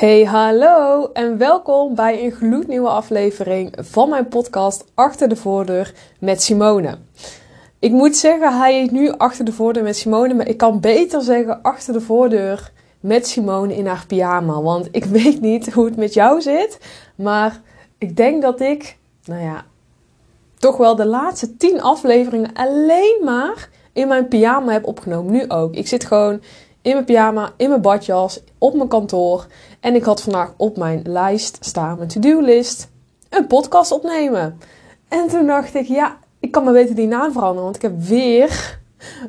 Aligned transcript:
Hey, 0.00 0.24
hallo 0.24 1.10
en 1.12 1.38
welkom 1.38 1.94
bij 1.94 2.24
een 2.24 2.32
gloednieuwe 2.32 2.88
aflevering 2.88 3.72
van 3.78 4.08
mijn 4.08 4.28
podcast 4.28 4.84
Achter 4.94 5.28
de 5.28 5.36
Voordeur 5.36 5.94
met 6.20 6.42
Simone. 6.42 6.98
Ik 7.78 7.90
moet 7.90 8.16
zeggen, 8.16 8.58
hij 8.58 8.82
is 8.82 8.90
nu 8.90 9.10
Achter 9.10 9.44
de 9.44 9.52
Voordeur 9.52 9.82
met 9.82 9.96
Simone, 9.96 10.34
maar 10.34 10.48
ik 10.48 10.56
kan 10.56 10.80
beter 10.80 11.22
zeggen 11.22 11.62
Achter 11.62 11.92
de 11.92 12.00
Voordeur 12.00 12.72
met 13.00 13.26
Simone 13.26 13.76
in 13.76 13.86
haar 13.86 14.04
pyjama. 14.06 14.62
Want 14.62 14.88
ik 14.90 15.04
weet 15.20 15.40
niet 15.40 15.72
hoe 15.72 15.84
het 15.84 15.96
met 15.96 16.14
jou 16.14 16.40
zit, 16.40 16.78
maar 17.14 17.60
ik 17.98 18.16
denk 18.16 18.42
dat 18.42 18.60
ik, 18.60 18.96
nou 19.24 19.42
ja, 19.42 19.64
toch 20.58 20.76
wel 20.76 20.96
de 20.96 21.06
laatste 21.06 21.56
tien 21.56 21.82
afleveringen 21.82 22.52
alleen 22.54 23.20
maar 23.24 23.68
in 23.92 24.08
mijn 24.08 24.28
pyjama 24.28 24.72
heb 24.72 24.86
opgenomen. 24.86 25.32
Nu 25.32 25.48
ook. 25.48 25.74
Ik 25.74 25.88
zit 25.88 26.04
gewoon 26.04 26.40
in 26.82 26.92
mijn 26.92 27.04
pyjama, 27.04 27.52
in 27.56 27.68
mijn 27.68 27.80
badjas, 27.80 28.40
op 28.58 28.74
mijn 28.74 28.88
kantoor. 28.88 29.46
En 29.80 29.94
ik 29.94 30.04
had 30.04 30.22
vandaag 30.22 30.52
op 30.56 30.76
mijn 30.76 31.02
lijst 31.04 31.56
staan, 31.60 31.96
mijn 31.96 32.08
to-do-list, 32.08 32.88
een 33.28 33.46
podcast 33.46 33.92
opnemen. 33.92 34.58
En 35.08 35.28
toen 35.28 35.46
dacht 35.46 35.74
ik, 35.74 35.86
ja, 35.86 36.18
ik 36.40 36.50
kan 36.50 36.64
maar 36.64 36.72
beter 36.72 36.94
die 36.94 37.06
naam 37.06 37.32
veranderen, 37.32 37.64
want 37.64 37.76
ik 37.76 37.82
heb 37.82 38.00
weer 38.00 38.78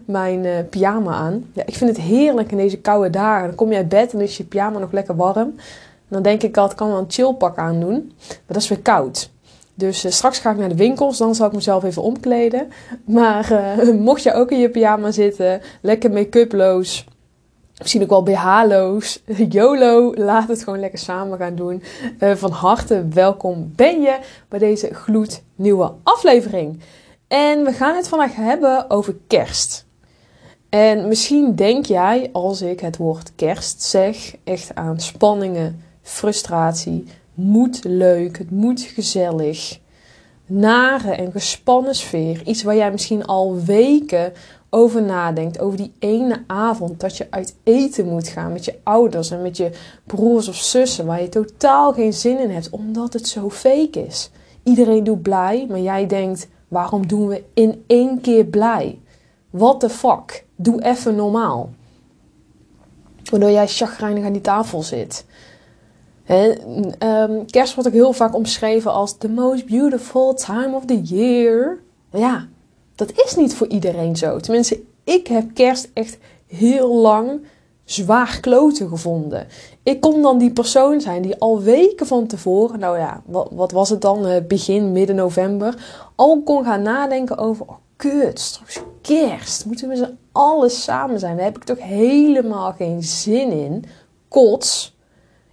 mijn 0.05 0.43
uh, 0.43 0.55
pyjama 0.69 1.13
aan. 1.13 1.45
Ja, 1.53 1.63
ik 1.65 1.75
vind 1.75 1.89
het 1.89 2.05
heerlijk 2.05 2.51
in 2.51 2.57
deze 2.57 2.77
koude 2.77 3.09
dagen. 3.09 3.47
Dan 3.47 3.55
kom 3.55 3.71
je 3.71 3.77
uit 3.77 3.89
bed 3.89 4.13
en 4.13 4.21
is 4.21 4.37
je 4.37 4.43
pyjama 4.43 4.79
nog 4.79 4.91
lekker 4.91 5.15
warm. 5.15 5.55
Dan 6.07 6.21
denk 6.21 6.43
ik 6.43 6.57
altijd, 6.57 6.71
ik 6.71 6.77
kan 6.77 6.87
wel 6.87 6.97
een 6.97 7.11
chillpak 7.11 7.57
aandoen. 7.57 8.11
Maar 8.27 8.37
dat 8.45 8.61
is 8.61 8.67
weer 8.67 8.81
koud. 8.81 9.29
Dus 9.73 10.05
uh, 10.05 10.11
straks 10.11 10.39
ga 10.39 10.51
ik 10.51 10.57
naar 10.57 10.69
de 10.69 10.75
winkels, 10.75 11.17
dan 11.17 11.35
zal 11.35 11.47
ik 11.47 11.53
mezelf 11.53 11.83
even 11.83 12.01
omkleden. 12.01 12.71
Maar 13.05 13.51
uh, 13.51 13.93
mocht 14.09 14.23
je 14.23 14.33
ook 14.33 14.51
in 14.51 14.59
je 14.59 14.69
pyjama 14.69 15.11
zitten, 15.11 15.61
lekker 15.81 16.11
make-uploos, 16.11 17.05
misschien 17.81 18.01
ook 18.01 18.09
wel 18.09 18.23
BH'loos, 18.23 19.23
YOLO, 19.49 20.13
laat 20.15 20.47
het 20.47 20.63
gewoon 20.63 20.79
lekker 20.79 20.99
samen 20.99 21.37
gaan 21.37 21.55
doen. 21.55 21.83
Uh, 22.19 22.35
van 22.35 22.51
harte 22.51 23.07
welkom 23.07 23.71
ben 23.75 24.01
je 24.01 24.19
bij 24.49 24.59
deze 24.59 24.93
gloednieuwe 24.93 25.93
aflevering. 26.03 26.79
En 27.27 27.63
we 27.63 27.71
gaan 27.71 27.95
het 27.95 28.07
vandaag 28.07 28.35
hebben 28.35 28.89
over 28.89 29.15
kerst. 29.27 29.85
En 30.69 31.07
misschien 31.07 31.55
denk 31.55 31.85
jij, 31.85 32.29
als 32.31 32.61
ik 32.61 32.79
het 32.79 32.97
woord 32.97 33.31
kerst 33.35 33.81
zeg, 33.81 34.35
echt 34.43 34.75
aan 34.75 34.99
spanningen, 34.99 35.83
frustratie, 36.01 37.07
moet 37.33 37.83
leuk, 37.83 38.37
het 38.37 38.51
moet 38.51 38.81
gezellig. 38.81 39.79
Nare 40.45 41.11
en 41.11 41.31
gespannen 41.31 41.95
sfeer. 41.95 42.41
Iets 42.45 42.63
waar 42.63 42.75
jij 42.75 42.91
misschien 42.91 43.25
al 43.25 43.63
weken 43.63 44.33
over 44.73 45.01
nadenkt. 45.03 45.59
Over 45.59 45.77
die 45.77 45.93
ene 45.99 46.43
avond 46.47 46.99
dat 46.99 47.17
je 47.17 47.27
uit 47.29 47.55
eten 47.63 48.05
moet 48.05 48.27
gaan 48.27 48.53
met 48.53 48.65
je 48.65 48.79
ouders 48.83 49.31
en 49.31 49.41
met 49.41 49.57
je 49.57 49.71
broers 50.05 50.47
of 50.47 50.55
zussen. 50.55 51.05
Waar 51.05 51.21
je 51.21 51.29
totaal 51.29 51.93
geen 51.93 52.13
zin 52.13 52.39
in 52.39 52.49
hebt, 52.49 52.69
omdat 52.69 53.13
het 53.13 53.27
zo 53.27 53.49
fake 53.49 54.05
is. 54.05 54.29
Iedereen 54.63 55.03
doet 55.03 55.21
blij, 55.21 55.65
maar 55.69 55.79
jij 55.79 56.07
denkt: 56.07 56.47
waarom 56.67 57.07
doen 57.07 57.27
we 57.27 57.43
in 57.53 57.83
één 57.87 58.21
keer 58.21 58.45
blij? 58.45 58.99
What 59.49 59.79
the 59.79 59.89
fuck? 59.89 60.45
Doe 60.55 60.83
even 60.83 61.15
normaal. 61.15 61.69
Waardoor 63.29 63.51
jij 63.51 63.67
chagrijnig 63.67 64.25
aan 64.25 64.31
die 64.33 64.41
tafel 64.41 64.81
zit. 64.81 65.25
He, 66.23 66.53
um, 66.99 67.45
kerst 67.45 67.73
wordt 67.73 67.89
ook 67.89 67.95
heel 67.95 68.13
vaak 68.13 68.35
omschreven 68.35 68.91
als 68.91 69.17
the 69.17 69.29
most 69.29 69.65
beautiful 69.65 70.33
time 70.33 70.75
of 70.75 70.85
the 70.85 71.01
year. 71.01 71.79
Ja, 72.11 72.47
dat 73.07 73.25
is 73.25 73.35
niet 73.35 73.55
voor 73.55 73.67
iedereen 73.67 74.15
zo. 74.15 74.39
Tenminste, 74.39 74.81
ik 75.03 75.27
heb 75.27 75.53
kerst 75.53 75.89
echt 75.93 76.17
heel 76.47 76.95
lang 76.95 77.41
zwaar 77.83 78.39
kloten 78.39 78.89
gevonden. 78.89 79.47
Ik 79.83 80.01
kon 80.01 80.21
dan 80.21 80.37
die 80.37 80.51
persoon 80.51 81.01
zijn 81.01 81.21
die 81.21 81.37
al 81.37 81.61
weken 81.61 82.07
van 82.07 82.27
tevoren, 82.27 82.79
nou 82.79 82.97
ja, 82.97 83.21
wat, 83.25 83.49
wat 83.51 83.71
was 83.71 83.89
het 83.89 84.01
dan, 84.01 84.25
eh, 84.25 84.45
begin, 84.47 84.91
midden 84.91 85.15
november, 85.15 85.75
al 86.15 86.41
kon 86.41 86.63
gaan 86.63 86.81
nadenken 86.81 87.37
over, 87.37 87.65
oh 87.67 87.75
kut, 87.95 88.39
straks 88.39 88.81
kerst, 89.01 89.65
moeten 89.65 89.89
we 89.89 89.95
ze 89.95 90.13
alles 90.31 90.83
samen 90.83 91.19
zijn. 91.19 91.35
Daar 91.35 91.45
heb 91.45 91.55
ik 91.55 91.63
toch 91.63 91.81
helemaal 91.81 92.71
geen 92.71 93.03
zin 93.03 93.51
in. 93.51 93.85
Kots. 94.27 94.97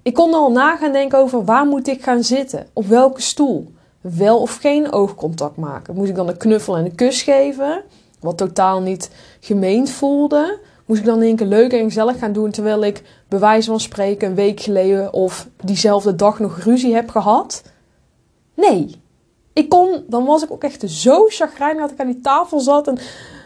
Ik 0.03 0.15
kon 0.15 0.34
al 0.34 0.50
na 0.50 0.76
gaan 0.76 0.92
denken 0.92 1.19
over 1.19 1.44
waar 1.44 1.66
moet 1.66 1.88
ik 1.88 2.03
gaan 2.03 2.25
zitten, 2.25 2.66
op 2.72 2.86
welke 2.86 3.20
stoel 3.20 3.76
wel 4.16 4.41
of 4.41 4.56
geen 4.56 4.92
oogcontact 4.92 5.56
maken? 5.56 5.94
Moest 5.94 6.08
ik 6.08 6.16
dan 6.16 6.28
een 6.28 6.36
knuffel 6.36 6.76
en 6.76 6.84
een 6.84 6.94
kus 6.94 7.22
geven? 7.22 7.82
Wat 8.20 8.36
totaal 8.36 8.80
niet 8.80 9.10
gemeend 9.41 9.91
voelde. 9.91 10.58
Moest 10.86 11.00
ik 11.00 11.06
dan 11.06 11.16
in 11.16 11.26
één 11.26 11.36
keer 11.36 11.46
leuk 11.46 11.72
en 11.72 11.84
gezellig 11.84 12.18
gaan 12.18 12.32
doen 12.32 12.50
terwijl 12.50 12.84
ik 12.84 13.02
bij 13.28 13.38
wijze 13.38 13.70
van 13.70 13.80
spreken 13.80 14.28
een 14.28 14.34
week 14.34 14.60
geleden 14.60 15.12
of 15.12 15.48
diezelfde 15.64 16.14
dag 16.14 16.38
nog 16.38 16.58
ruzie 16.58 16.94
heb 16.94 17.10
gehad? 17.10 17.62
Nee. 18.54 19.00
Ik 19.52 19.68
kon, 19.68 20.04
dan 20.06 20.24
was 20.24 20.42
ik 20.42 20.50
ook 20.50 20.62
echt 20.62 20.91
zo 20.91 21.24
chagrijnig 21.28 21.80
dat 21.80 21.91
ik 21.91 22.00
aan 22.00 22.06
die 22.06 22.20
tafel 22.20 22.60
zat 22.60 22.88
en 22.88 22.98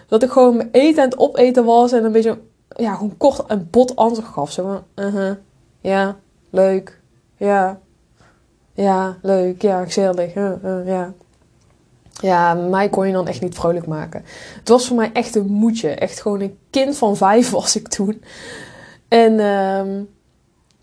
dat 0.08 0.22
ik 0.22 0.30
gewoon 0.30 0.56
mijn 0.56 0.68
eten 0.72 1.02
aan 1.02 1.08
het 1.08 1.18
opeten 1.18 1.64
was 1.64 1.92
en 1.92 2.04
een 2.04 2.12
beetje, 2.12 2.38
ja, 2.76 2.94
gewoon 2.94 3.16
kort 3.16 3.40
een 3.46 3.68
bot 3.70 3.96
antwoord 3.96 4.28
gaf. 4.28 4.52
Zo 4.52 4.62
van, 4.62 5.04
uh 5.04 5.14
-huh, 5.14 5.34
ja, 5.80 6.16
leuk, 6.50 7.00
ja, 7.36 7.80
ja, 8.74 9.16
leuk. 9.22 9.62
Ja, 9.62 9.84
gezellig. 9.84 10.34
Uh, 10.34 10.52
ja. 10.84 11.12
Ja, 12.20 12.54
mij 12.54 12.88
kon 12.88 13.06
je 13.06 13.12
dan 13.12 13.28
echt 13.28 13.40
niet 13.40 13.54
vrolijk 13.54 13.86
maken. 13.86 14.24
Het 14.58 14.68
was 14.68 14.86
voor 14.86 14.96
mij 14.96 15.10
echt 15.12 15.34
een 15.34 15.46
moedje. 15.46 15.88
Echt 15.88 16.20
gewoon 16.20 16.40
een 16.40 16.58
kind 16.70 16.96
van 16.96 17.16
vijf 17.16 17.50
was 17.60 17.76
ik 17.76 17.88
toen. 17.88 18.22
En 19.08 19.40
um, 19.40 20.08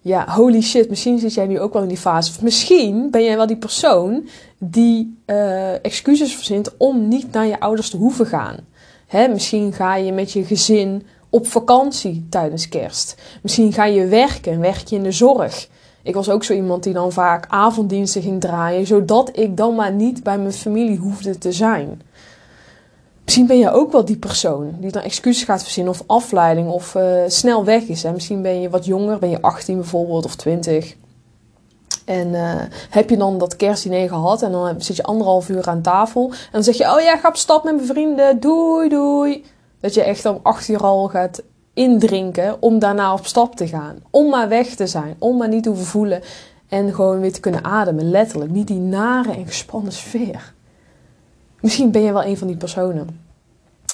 ja, 0.02 0.26
holy 0.30 0.62
shit, 0.62 0.90
misschien 0.90 1.20
zit 1.20 1.34
jij 1.34 1.48
nu 1.48 1.60
ook 1.60 1.74
wel 1.74 1.82
in 1.82 1.88
die 1.88 1.98
fase. 1.98 2.32
Of 2.32 2.42
misschien 2.42 3.12
ben 3.12 3.24
jij 3.24 3.36
wel 3.36 3.48
die 3.48 3.58
persoon 3.58 4.30
die 4.58 5.18
uh, 5.26 5.86
excuses 5.86 6.36
verzint 6.36 6.78
om 6.78 7.08
niet 7.08 7.32
naar 7.32 7.46
je 7.46 7.60
ouders 7.60 7.90
te 7.90 7.98
hoeven 7.98 8.26
gaan. 8.26 8.58
Hè, 9.08 9.28
misschien 9.28 9.74
ga 9.74 9.96
je 9.96 10.12
met 10.12 10.32
je 10.32 10.44
gezin 10.44 11.04
op 11.30 11.48
vakantie 11.48 12.28
tijdens 12.30 12.70
kerst. 12.70 13.22
Misschien 13.42 13.74
ga 13.74 13.86
je 13.86 14.06
werken 14.06 14.52
en 14.52 14.60
werk 14.60 14.88
je 14.88 14.96
in 14.96 15.04
de 15.04 15.12
zorg. 15.12 15.68
Ik 16.04 16.14
was 16.14 16.30
ook 16.30 16.44
zo 16.44 16.54
iemand 16.54 16.84
die 16.84 16.94
dan 16.94 17.12
vaak 17.12 17.46
avonddiensten 17.50 18.22
ging 18.22 18.42
draaien, 18.42 18.88
zodat 18.88 19.30
ik 19.34 19.58
dan 19.58 19.76
maar 19.76 19.92
niet 19.92 20.24
bij 20.24 20.38
mijn 20.38 20.54
familie 20.54 20.98
hoefde 20.98 21.38
te 21.38 21.52
zijn. 21.52 22.02
Misschien 23.24 23.48
ben 23.48 23.58
je 23.58 23.72
ook 23.72 23.92
wel 23.92 24.06
die 24.06 24.18
persoon 24.18 24.76
die 24.80 24.92
dan 24.92 25.02
excuses 25.02 25.44
gaat 25.44 25.64
verzinnen 25.64 25.94
of 25.94 26.04
afleiding 26.08 26.70
of 26.70 26.96
uh, 26.96 27.24
snel 27.28 27.64
weg 27.64 27.84
is. 27.84 28.04
Hè? 28.04 28.12
Misschien 28.12 28.42
ben 28.42 28.62
je 28.62 28.70
wat 28.70 28.86
jonger, 28.86 29.20
ben 29.20 29.30
je 29.30 29.42
18 29.42 29.76
bijvoorbeeld 29.76 30.26
of 30.26 30.36
20. 30.36 30.96
En 32.06 32.28
uh, 32.28 32.62
heb 32.90 33.10
je 33.10 33.18
dan 33.18 33.38
dat 33.38 33.56
kerstdiner 33.56 34.08
gehad 34.08 34.42
en 34.42 34.52
dan 34.52 34.82
zit 34.82 34.96
je 34.96 35.04
anderhalf 35.04 35.50
uur 35.50 35.68
aan 35.68 35.82
tafel. 35.82 36.30
En 36.30 36.50
dan 36.52 36.64
zeg 36.64 36.78
je, 36.78 36.94
oh 36.94 37.02
ja, 37.02 37.18
ga 37.18 37.28
op 37.28 37.36
stap 37.36 37.64
met 37.64 37.76
mijn 37.76 37.88
vrienden, 37.88 38.40
doei 38.40 38.90
doei. 38.90 39.46
Dat 39.80 39.94
je 39.94 40.04
echt 40.04 40.26
om 40.26 40.40
acht 40.44 40.68
uur 40.68 40.84
al 40.84 41.08
gaat 41.08 41.42
indrinken 41.80 42.62
om 42.62 42.80
daarna 42.80 43.14
op 43.14 43.26
stap 43.26 43.56
te 43.56 43.68
gaan. 43.68 44.00
Om 44.10 44.30
maar 44.30 44.50
weg 44.50 44.68
te 44.68 44.88
zijn, 44.88 45.16
om 45.20 45.38
maar 45.38 45.48
niet 45.48 45.64
te 45.64 45.70
hoeven 45.70 45.88
voelen 45.88 46.22
en 46.68 46.94
gewoon 46.94 47.20
weer 47.20 47.34
te 47.34 47.40
kunnen 47.40 47.64
ademen, 47.64 48.10
letterlijk. 48.10 48.52
Niet 48.52 48.68
die 48.68 48.80
nare 48.80 49.32
en 49.32 49.48
gespannen 49.48 49.92
sfeer. 49.92 50.54
Misschien 51.62 51.92
ben 51.92 52.02
je 52.02 52.14
wel 52.14 52.24
een 52.24 52.38
van 52.38 52.48
die 52.48 52.58
personen. 52.58 53.28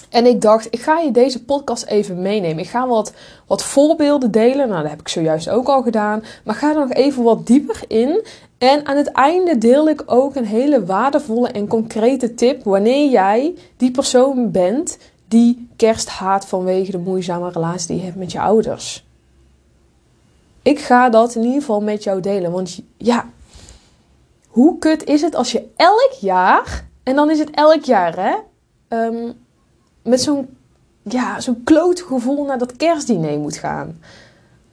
En 0.09 0.25
ik 0.25 0.41
dacht, 0.41 0.67
ik 0.69 0.81
ga 0.81 0.99
je 0.99 1.11
deze 1.11 1.43
podcast 1.43 1.85
even 1.85 2.21
meenemen. 2.21 2.63
Ik 2.63 2.69
ga 2.69 2.87
wat, 2.87 3.13
wat 3.47 3.63
voorbeelden 3.63 4.31
delen. 4.31 4.67
Nou, 4.67 4.81
dat 4.81 4.89
heb 4.89 4.99
ik 4.99 5.07
zojuist 5.07 5.49
ook 5.49 5.67
al 5.67 5.81
gedaan. 5.81 6.23
Maar 6.43 6.55
ga 6.55 6.69
er 6.69 6.79
nog 6.79 6.93
even 6.93 7.23
wat 7.23 7.47
dieper 7.47 7.83
in. 7.87 8.25
En 8.57 8.85
aan 8.85 8.97
het 8.97 9.11
einde 9.11 9.57
deel 9.57 9.89
ik 9.89 10.03
ook 10.05 10.35
een 10.35 10.45
hele 10.45 10.85
waardevolle 10.85 11.47
en 11.47 11.67
concrete 11.67 12.33
tip. 12.33 12.63
Wanneer 12.63 13.09
jij 13.09 13.53
die 13.77 13.91
persoon 13.91 14.51
bent 14.51 14.97
die 15.35 15.67
kerst 15.75 16.09
haat 16.09 16.47
vanwege 16.47 16.91
de 16.91 16.97
moeizame 16.97 17.49
relatie 17.49 17.87
die 17.87 17.97
je 17.97 18.03
hebt 18.03 18.17
met 18.17 18.31
je 18.31 18.39
ouders. 18.39 19.05
Ik 20.61 20.79
ga 20.79 21.09
dat 21.09 21.35
in 21.35 21.43
ieder 21.43 21.59
geval 21.59 21.81
met 21.81 22.03
jou 22.03 22.21
delen. 22.21 22.51
Want 22.51 22.79
ja, 22.97 23.29
hoe 24.47 24.79
kut 24.79 25.03
is 25.03 25.21
het 25.21 25.35
als 25.35 25.51
je 25.51 25.67
elk 25.75 26.11
jaar, 26.19 26.87
en 27.03 27.15
dan 27.15 27.29
is 27.29 27.39
het 27.39 27.49
elk 27.51 27.83
jaar 27.83 28.15
hè, 28.15 28.35
um, 28.97 29.33
met 30.03 30.21
zo'n 30.21 30.57
ja, 31.03 31.39
zo'n 31.39 31.63
kloot 31.63 32.01
gevoel 32.01 32.45
naar 32.45 32.57
dat 32.57 32.75
kerstdiner 32.75 33.39
moet 33.39 33.57
gaan 33.57 33.99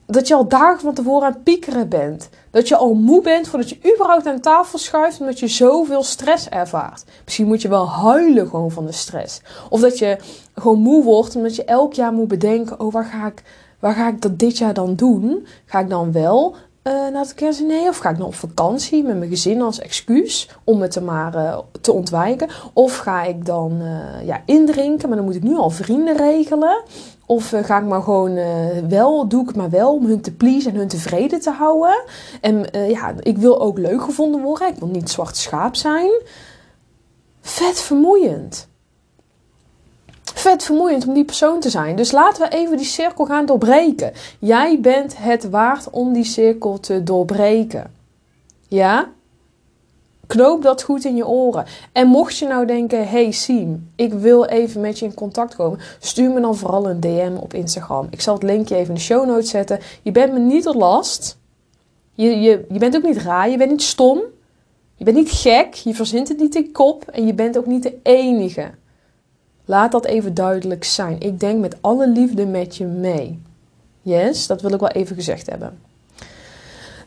dat 0.05 0.27
je 0.27 0.35
al 0.35 0.47
dagen 0.47 0.79
van 0.79 0.93
tevoren 0.93 1.27
aan 1.27 1.33
het 1.33 1.43
piekeren 1.43 1.89
bent. 1.89 2.29
Dat 2.51 2.67
je 2.67 2.75
al 2.75 2.93
moe 2.93 3.21
bent 3.21 3.47
voordat 3.47 3.69
je 3.69 3.93
überhaupt 3.93 4.27
aan 4.27 4.39
tafel 4.39 4.77
schuift 4.77 5.19
omdat 5.19 5.39
je 5.39 5.47
zoveel 5.47 6.03
stress 6.03 6.49
ervaart. 6.49 7.03
Misschien 7.23 7.47
moet 7.47 7.61
je 7.61 7.67
wel 7.67 7.89
huilen 7.89 8.47
gewoon 8.47 8.71
van 8.71 8.85
de 8.85 8.91
stress. 8.91 9.41
Of 9.69 9.81
dat 9.81 9.97
je 9.97 10.17
gewoon 10.55 10.79
moe 10.79 11.03
wordt 11.03 11.35
omdat 11.35 11.55
je 11.55 11.63
elk 11.65 11.93
jaar 11.93 12.13
moet 12.13 12.27
bedenken: 12.27 12.79
oh, 12.79 12.93
waar 12.93 13.05
ga 13.05 13.27
ik, 13.27 13.43
waar 13.79 13.93
ga 13.93 14.07
ik 14.07 14.21
dat 14.21 14.39
dit 14.39 14.57
jaar 14.57 14.73
dan 14.73 14.95
doen? 14.95 15.47
Ga 15.65 15.79
ik 15.79 15.89
dan 15.89 16.11
wel 16.11 16.55
uh, 16.83 16.93
naar 16.93 17.21
het 17.21 17.33
kerstdiner? 17.33 17.89
Of 17.89 17.97
ga 17.97 18.09
ik 18.09 18.17
dan 18.17 18.27
op 18.27 18.35
vakantie 18.35 19.03
met 19.03 19.17
mijn 19.17 19.29
gezin 19.29 19.61
als 19.61 19.79
excuus 19.79 20.49
om 20.63 20.81
het 20.81 20.91
te 20.91 21.01
maar 21.01 21.35
uh, 21.35 21.57
te 21.81 21.91
ontwijken? 21.91 22.49
Of 22.73 22.97
ga 22.97 23.23
ik 23.23 23.45
dan 23.45 23.81
uh, 23.81 24.25
ja, 24.25 24.41
indrinken, 24.45 25.07
maar 25.07 25.17
dan 25.17 25.25
moet 25.25 25.35
ik 25.35 25.43
nu 25.43 25.55
al 25.55 25.69
vrienden 25.69 26.17
regelen? 26.17 26.83
Of 27.25 27.53
ga 27.61 27.77
ik 27.77 27.85
maar 27.85 28.01
gewoon 28.01 28.39
wel, 28.89 29.27
doe 29.27 29.41
ik 29.41 29.47
het 29.47 29.55
maar 29.55 29.69
wel 29.69 29.93
om 29.93 30.05
hun 30.05 30.21
te 30.21 30.33
pleasen 30.33 30.71
en 30.71 30.77
hun 30.77 30.87
tevreden 30.87 31.39
te 31.39 31.51
houden. 31.51 32.03
En 32.41 32.65
ja, 32.87 33.13
ik 33.19 33.37
wil 33.37 33.61
ook 33.61 33.77
leuk 33.77 34.01
gevonden 34.01 34.41
worden. 34.41 34.67
Ik 34.67 34.79
wil 34.79 34.87
niet 34.87 35.09
zwart 35.09 35.37
schaap 35.37 35.75
zijn. 35.75 36.11
Vet 37.41 37.81
vermoeiend 37.81 38.67
vet 40.43 40.63
vermoeiend 40.63 41.07
om 41.07 41.13
die 41.13 41.25
persoon 41.25 41.59
te 41.59 41.69
zijn. 41.69 41.95
Dus 41.95 42.11
laten 42.11 42.49
we 42.49 42.55
even 42.55 42.77
die 42.77 42.85
cirkel 42.85 43.25
gaan 43.25 43.45
doorbreken. 43.45 44.13
Jij 44.39 44.79
bent 44.79 45.17
het 45.17 45.49
waard 45.49 45.89
om 45.89 46.13
die 46.13 46.23
cirkel 46.23 46.79
te 46.79 47.03
doorbreken. 47.03 47.93
Ja? 48.67 49.09
Knoop 50.33 50.61
dat 50.61 50.83
goed 50.83 51.05
in 51.05 51.15
je 51.15 51.27
oren. 51.27 51.65
En 51.91 52.07
mocht 52.07 52.37
je 52.37 52.47
nou 52.47 52.65
denken: 52.65 53.07
hey 53.07 53.31
Siem, 53.31 53.91
ik 53.95 54.13
wil 54.13 54.45
even 54.45 54.81
met 54.81 54.99
je 54.99 55.05
in 55.05 55.13
contact 55.13 55.55
komen, 55.55 55.79
stuur 55.99 56.31
me 56.31 56.41
dan 56.41 56.55
vooral 56.55 56.89
een 56.89 56.99
DM 56.99 57.35
op 57.39 57.53
Instagram. 57.53 58.07
Ik 58.09 58.21
zal 58.21 58.33
het 58.33 58.43
linkje 58.43 58.75
even 58.75 58.87
in 58.87 58.93
de 58.93 58.99
show 58.99 59.25
notes 59.27 59.49
zetten. 59.49 59.79
Je 60.01 60.11
bent 60.11 60.33
me 60.33 60.39
niet 60.39 60.63
tot 60.63 60.75
last. 60.75 61.37
Je, 62.13 62.39
je, 62.39 62.65
je 62.69 62.79
bent 62.79 62.95
ook 62.95 63.03
niet 63.03 63.17
raar, 63.17 63.49
je 63.49 63.57
bent 63.57 63.71
niet 63.71 63.81
stom. 63.81 64.21
Je 64.95 65.03
bent 65.03 65.17
niet 65.17 65.31
gek, 65.31 65.73
je 65.73 65.93
verzint 65.93 66.27
het 66.27 66.39
niet 66.39 66.55
in 66.55 66.71
kop 66.71 67.07
en 67.07 67.25
je 67.25 67.33
bent 67.33 67.57
ook 67.57 67.65
niet 67.65 67.83
de 67.83 67.97
enige. 68.03 68.71
Laat 69.65 69.91
dat 69.91 70.05
even 70.05 70.33
duidelijk 70.33 70.83
zijn. 70.83 71.19
Ik 71.19 71.39
denk 71.39 71.59
met 71.59 71.77
alle 71.81 72.07
liefde 72.07 72.45
met 72.45 72.75
je 72.75 72.85
mee. 72.85 73.41
Yes, 74.01 74.47
dat 74.47 74.61
wil 74.61 74.73
ik 74.73 74.79
wel 74.79 74.89
even 74.89 75.15
gezegd 75.15 75.49
hebben. 75.49 75.79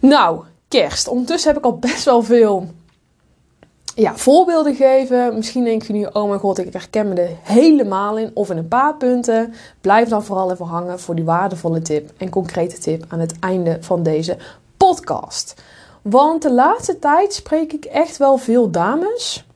Nou, 0.00 0.44
kerst. 0.68 1.08
Ondertussen 1.08 1.48
heb 1.48 1.58
ik 1.58 1.64
al 1.64 1.78
best 1.78 2.04
wel 2.04 2.22
veel 2.22 2.68
ja, 3.96 4.16
voorbeelden 4.16 4.74
gegeven. 4.74 5.34
Misschien 5.34 5.64
denk 5.64 5.82
je 5.82 5.92
nu, 5.92 6.06
oh 6.12 6.28
mijn 6.28 6.40
god, 6.40 6.58
ik 6.58 6.72
herken 6.72 7.08
me 7.08 7.14
er 7.14 7.36
helemaal 7.42 8.18
in. 8.18 8.30
Of 8.34 8.50
in 8.50 8.56
een 8.56 8.68
paar 8.68 8.96
punten. 8.96 9.54
Blijf 9.80 10.08
dan 10.08 10.24
vooral 10.24 10.52
even 10.52 10.66
hangen 10.66 11.00
voor 11.00 11.14
die 11.14 11.24
waardevolle 11.24 11.82
tip 11.82 12.10
en 12.16 12.30
concrete 12.30 12.78
tip 12.78 13.04
aan 13.08 13.20
het 13.20 13.38
einde 13.38 13.78
van 13.80 14.02
deze 14.02 14.36
podcast. 14.76 15.54
Want 16.02 16.42
de 16.42 16.52
laatste 16.52 16.98
tijd 16.98 17.34
spreek 17.34 17.72
ik 17.72 17.84
echt 17.84 18.16
wel 18.16 18.36
veel 18.36 18.70
dames 18.70 19.46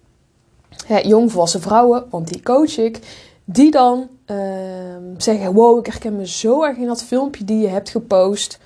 hè, 0.87 0.99
jongvolwassen 0.99 1.61
vrouwen, 1.61 2.05
want 2.11 2.29
die 2.29 2.43
coach 2.43 2.79
ik, 2.79 2.99
die 3.45 3.71
dan 3.71 4.09
ehm, 4.25 5.05
zeggen: 5.17 5.53
Wow, 5.53 5.79
ik 5.79 5.87
herken 5.87 6.17
me 6.17 6.27
zo 6.27 6.63
erg 6.63 6.77
in 6.77 6.87
dat 6.87 7.03
filmpje 7.03 7.45
die 7.45 7.59
je 7.59 7.69
hebt 7.69 7.91
gepost 7.91 8.59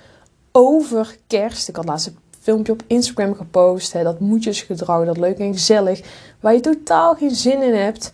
over 0.51 1.17
kerst. 1.27 1.67
Ik 1.67 1.75
had 1.75 1.85
laatst 1.85 2.07
een 2.07 2.17
filmpje 2.45 2.71
op 2.71 2.83
Instagram 2.87 3.35
gepost, 3.35 3.93
hè, 3.93 4.03
dat 4.03 4.19
moedjesgedrag, 4.19 5.05
dat 5.05 5.17
leuk 5.17 5.37
en 5.37 5.53
gezellig, 5.53 6.01
waar 6.39 6.53
je 6.53 6.59
totaal 6.59 7.15
geen 7.15 7.35
zin 7.35 7.61
in 7.61 7.73
hebt. 7.73 8.11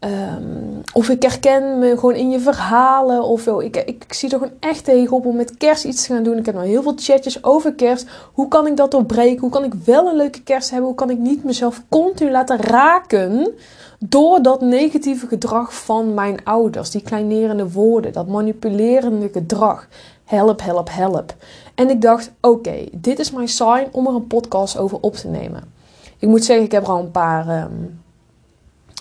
Um, 0.00 0.80
of 0.92 1.08
ik 1.08 1.22
herken 1.22 1.78
me 1.78 1.94
gewoon 1.94 2.14
in 2.14 2.30
je 2.30 2.40
verhalen. 2.40 3.22
Of 3.22 3.44
yo, 3.44 3.60
ik, 3.60 3.76
ik, 3.76 4.12
zie 4.12 4.30
er 4.30 4.38
gewoon 4.38 4.54
echt 4.60 4.84
tegenop 4.84 5.26
om 5.26 5.36
met 5.36 5.56
kerst 5.56 5.84
iets 5.84 6.06
te 6.06 6.12
gaan 6.12 6.22
doen. 6.22 6.38
Ik 6.38 6.46
heb 6.46 6.54
nou 6.54 6.66
heel 6.66 6.82
veel 6.82 6.94
chatjes 6.96 7.44
over 7.44 7.74
kerst. 7.74 8.06
Hoe 8.32 8.48
kan 8.48 8.66
ik 8.66 8.76
dat 8.76 8.90
doorbreken? 8.90 9.40
Hoe 9.40 9.50
kan 9.50 9.64
ik 9.64 9.72
wel 9.84 10.08
een 10.08 10.16
leuke 10.16 10.42
kerst 10.42 10.70
hebben? 10.70 10.88
Hoe 10.88 10.96
kan 10.96 11.10
ik 11.10 11.18
niet 11.18 11.44
mezelf 11.44 11.82
continu 11.88 12.30
laten 12.30 12.56
raken 12.56 13.54
door 13.98 14.42
dat 14.42 14.60
negatieve 14.60 15.26
gedrag 15.26 15.74
van 15.74 16.14
mijn 16.14 16.44
ouders? 16.44 16.90
Die 16.90 17.02
kleinerende 17.02 17.70
woorden, 17.72 18.12
dat 18.12 18.28
manipulerende 18.28 19.28
gedrag. 19.32 19.88
Help, 20.28 20.62
help, 20.62 20.88
help. 20.90 21.34
En 21.74 21.90
ik 21.90 22.00
dacht, 22.00 22.30
oké, 22.40 22.84
dit 22.92 23.18
is 23.18 23.30
mijn 23.30 23.48
sign 23.48 23.88
om 23.92 24.06
er 24.06 24.14
een 24.14 24.26
podcast 24.26 24.78
over 24.78 24.98
op 25.00 25.14
te 25.14 25.28
nemen. 25.28 25.72
Ik 26.18 26.28
moet 26.28 26.44
zeggen, 26.44 26.64
ik 26.64 26.72
heb 26.72 26.82
er 26.82 26.88
al 26.88 27.00
een 27.00 27.10
paar... 27.10 27.62
Um, 27.62 28.00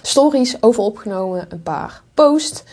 stories 0.07 0.61
over 0.61 0.83
opgenomen, 0.83 1.45
een 1.49 1.63
paar 1.63 2.01
posts. 2.13 2.63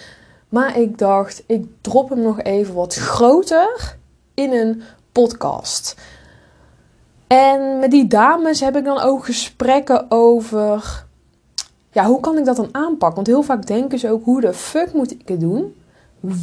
Maar 0.48 0.78
ik 0.78 0.98
dacht, 0.98 1.42
ik 1.46 1.66
drop 1.80 2.08
hem 2.08 2.22
nog 2.22 2.42
even 2.42 2.74
wat 2.74 2.94
groter 2.94 3.96
in 4.34 4.52
een 4.52 4.82
podcast. 5.12 5.96
En 7.26 7.78
met 7.78 7.90
die 7.90 8.06
dames 8.06 8.60
heb 8.60 8.76
ik 8.76 8.84
dan 8.84 9.00
ook 9.00 9.24
gesprekken 9.24 10.06
over. 10.08 11.04
Ja, 11.92 12.06
hoe 12.06 12.20
kan 12.20 12.38
ik 12.38 12.44
dat 12.44 12.56
dan 12.56 12.68
aanpakken? 12.72 13.14
Want 13.14 13.26
heel 13.26 13.42
vaak 13.42 13.66
denken 13.66 13.98
ze 13.98 14.10
ook: 14.10 14.24
hoe 14.24 14.40
de 14.40 14.54
fuck 14.54 14.92
moet 14.92 15.10
ik 15.10 15.28
het 15.28 15.40
doen? 15.40 15.74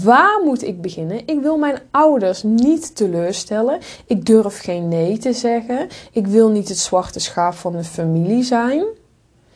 Waar 0.04 0.42
moet 0.46 0.64
ik 0.64 0.82
beginnen? 0.82 1.28
Ik 1.28 1.40
wil 1.42 1.58
mijn 1.58 1.80
ouders 1.92 2.44
niet 2.44 2.96
teleurstellen. 2.96 3.80
Ik 4.06 4.26
durf 4.26 4.60
geen 4.60 4.88
nee 4.88 5.18
te 5.18 5.34
zeggen. 5.34 5.88
Ik 6.12 6.28
wil 6.28 6.50
niet 6.50 6.70
het 6.70 6.78
zwarte 6.78 7.20
schaap 7.20 7.54
van 7.54 7.72
de 7.72 7.84
familie 7.84 8.44
zijn. 8.44 8.86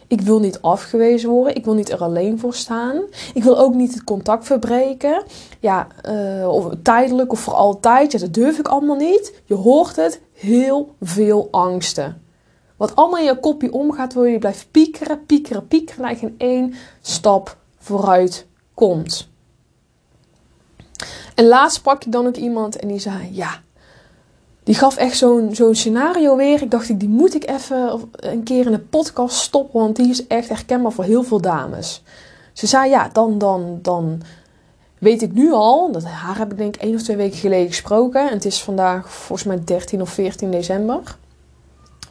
Ik 0.08 0.22
wil 0.22 0.40
niet 0.40 0.62
afgewezen 0.62 1.30
worden. 1.30 1.56
Ik 1.56 1.66
wil 1.66 1.74
niet 1.74 1.92
er 1.92 2.04
alleen 2.04 2.40
voor 2.40 2.54
staan. 2.54 3.02
Ik 3.34 3.44
wil 3.44 3.60
ook 3.60 3.74
niet 3.74 3.94
het 3.94 4.04
contact 4.04 4.46
verbreken. 4.46 5.24
Ja, 5.60 5.88
uh, 6.10 6.48
of 6.48 6.74
tijdelijk 6.84 7.32
of 7.32 7.40
voor 7.40 7.54
altijd. 7.54 8.12
Ja, 8.12 8.20
dat 8.20 8.34
durf 8.34 8.60
ik 8.60 8.68
allemaal 8.68 8.96
niet. 8.96 9.42
Je 9.46 9.56
hoort 9.56 9.96
het. 9.96 10.22
Heel 10.34 10.96
veel 11.02 11.48
angsten. 11.52 12.22
Wat 12.78 12.96
allemaal 12.96 13.20
in 13.20 13.26
je 13.26 13.40
kopje 13.40 13.74
omgaat, 13.74 14.14
wil 14.14 14.24
je 14.24 14.40
blijft 14.40 14.68
piekeren, 14.72 15.26
piekeren, 15.26 15.68
piekeren. 15.68 16.20
En 16.20 16.36
één 16.38 16.74
stap 17.02 17.58
vooruit 17.78 18.48
komt. 18.74 19.34
En 21.36 21.48
laatst 21.48 21.78
sprak 21.78 22.04
je 22.04 22.10
dan 22.10 22.28
ook 22.28 22.36
iemand 22.36 22.76
en 22.76 22.88
die 22.88 23.00
zei: 23.00 23.30
Ja, 23.32 23.62
die 24.66 24.76
gaf 24.76 24.98
echt 24.98 25.18
zo'n 25.18 25.76
scenario 25.76 26.36
weer. 26.36 26.62
Ik 26.62 26.72
dacht, 26.72 27.00
die 27.00 27.10
moet 27.10 27.36
ik 27.36 27.50
even 27.50 28.10
een 28.16 28.44
keer 28.44 28.66
in 28.66 28.72
de 28.72 28.80
podcast 28.80 29.38
stoppen, 29.38 29.80
want 29.80 29.96
die 29.96 30.10
is 30.10 30.28
echt 30.28 30.50
herkenbaar 30.50 30.92
voor 30.92 31.04
heel 31.04 31.24
veel 31.24 31.42
dames. 31.42 32.04
Ze 32.54 32.68
zei, 32.68 32.90
ja, 32.90 33.10
dan, 33.14 33.38
dan, 33.38 33.80
dan 33.82 34.22
weet 35.00 35.22
ik 35.22 35.34
nu 35.34 35.52
al, 35.52 35.92
dat 35.92 36.04
haar 36.04 36.38
heb 36.38 36.52
ik 36.52 36.58
denk 36.58 36.76
ik 36.76 36.82
één 36.82 36.96
of 36.96 37.02
twee 37.02 37.18
weken 37.18 37.38
geleden 37.38 37.68
gesproken. 37.68 38.28
En 38.28 38.34
het 38.34 38.46
is 38.46 38.62
vandaag 38.62 39.14
volgens 39.14 39.48
mij 39.48 39.64
13 39.64 40.02
of 40.02 40.10
14 40.10 40.52
december. 40.52 41.18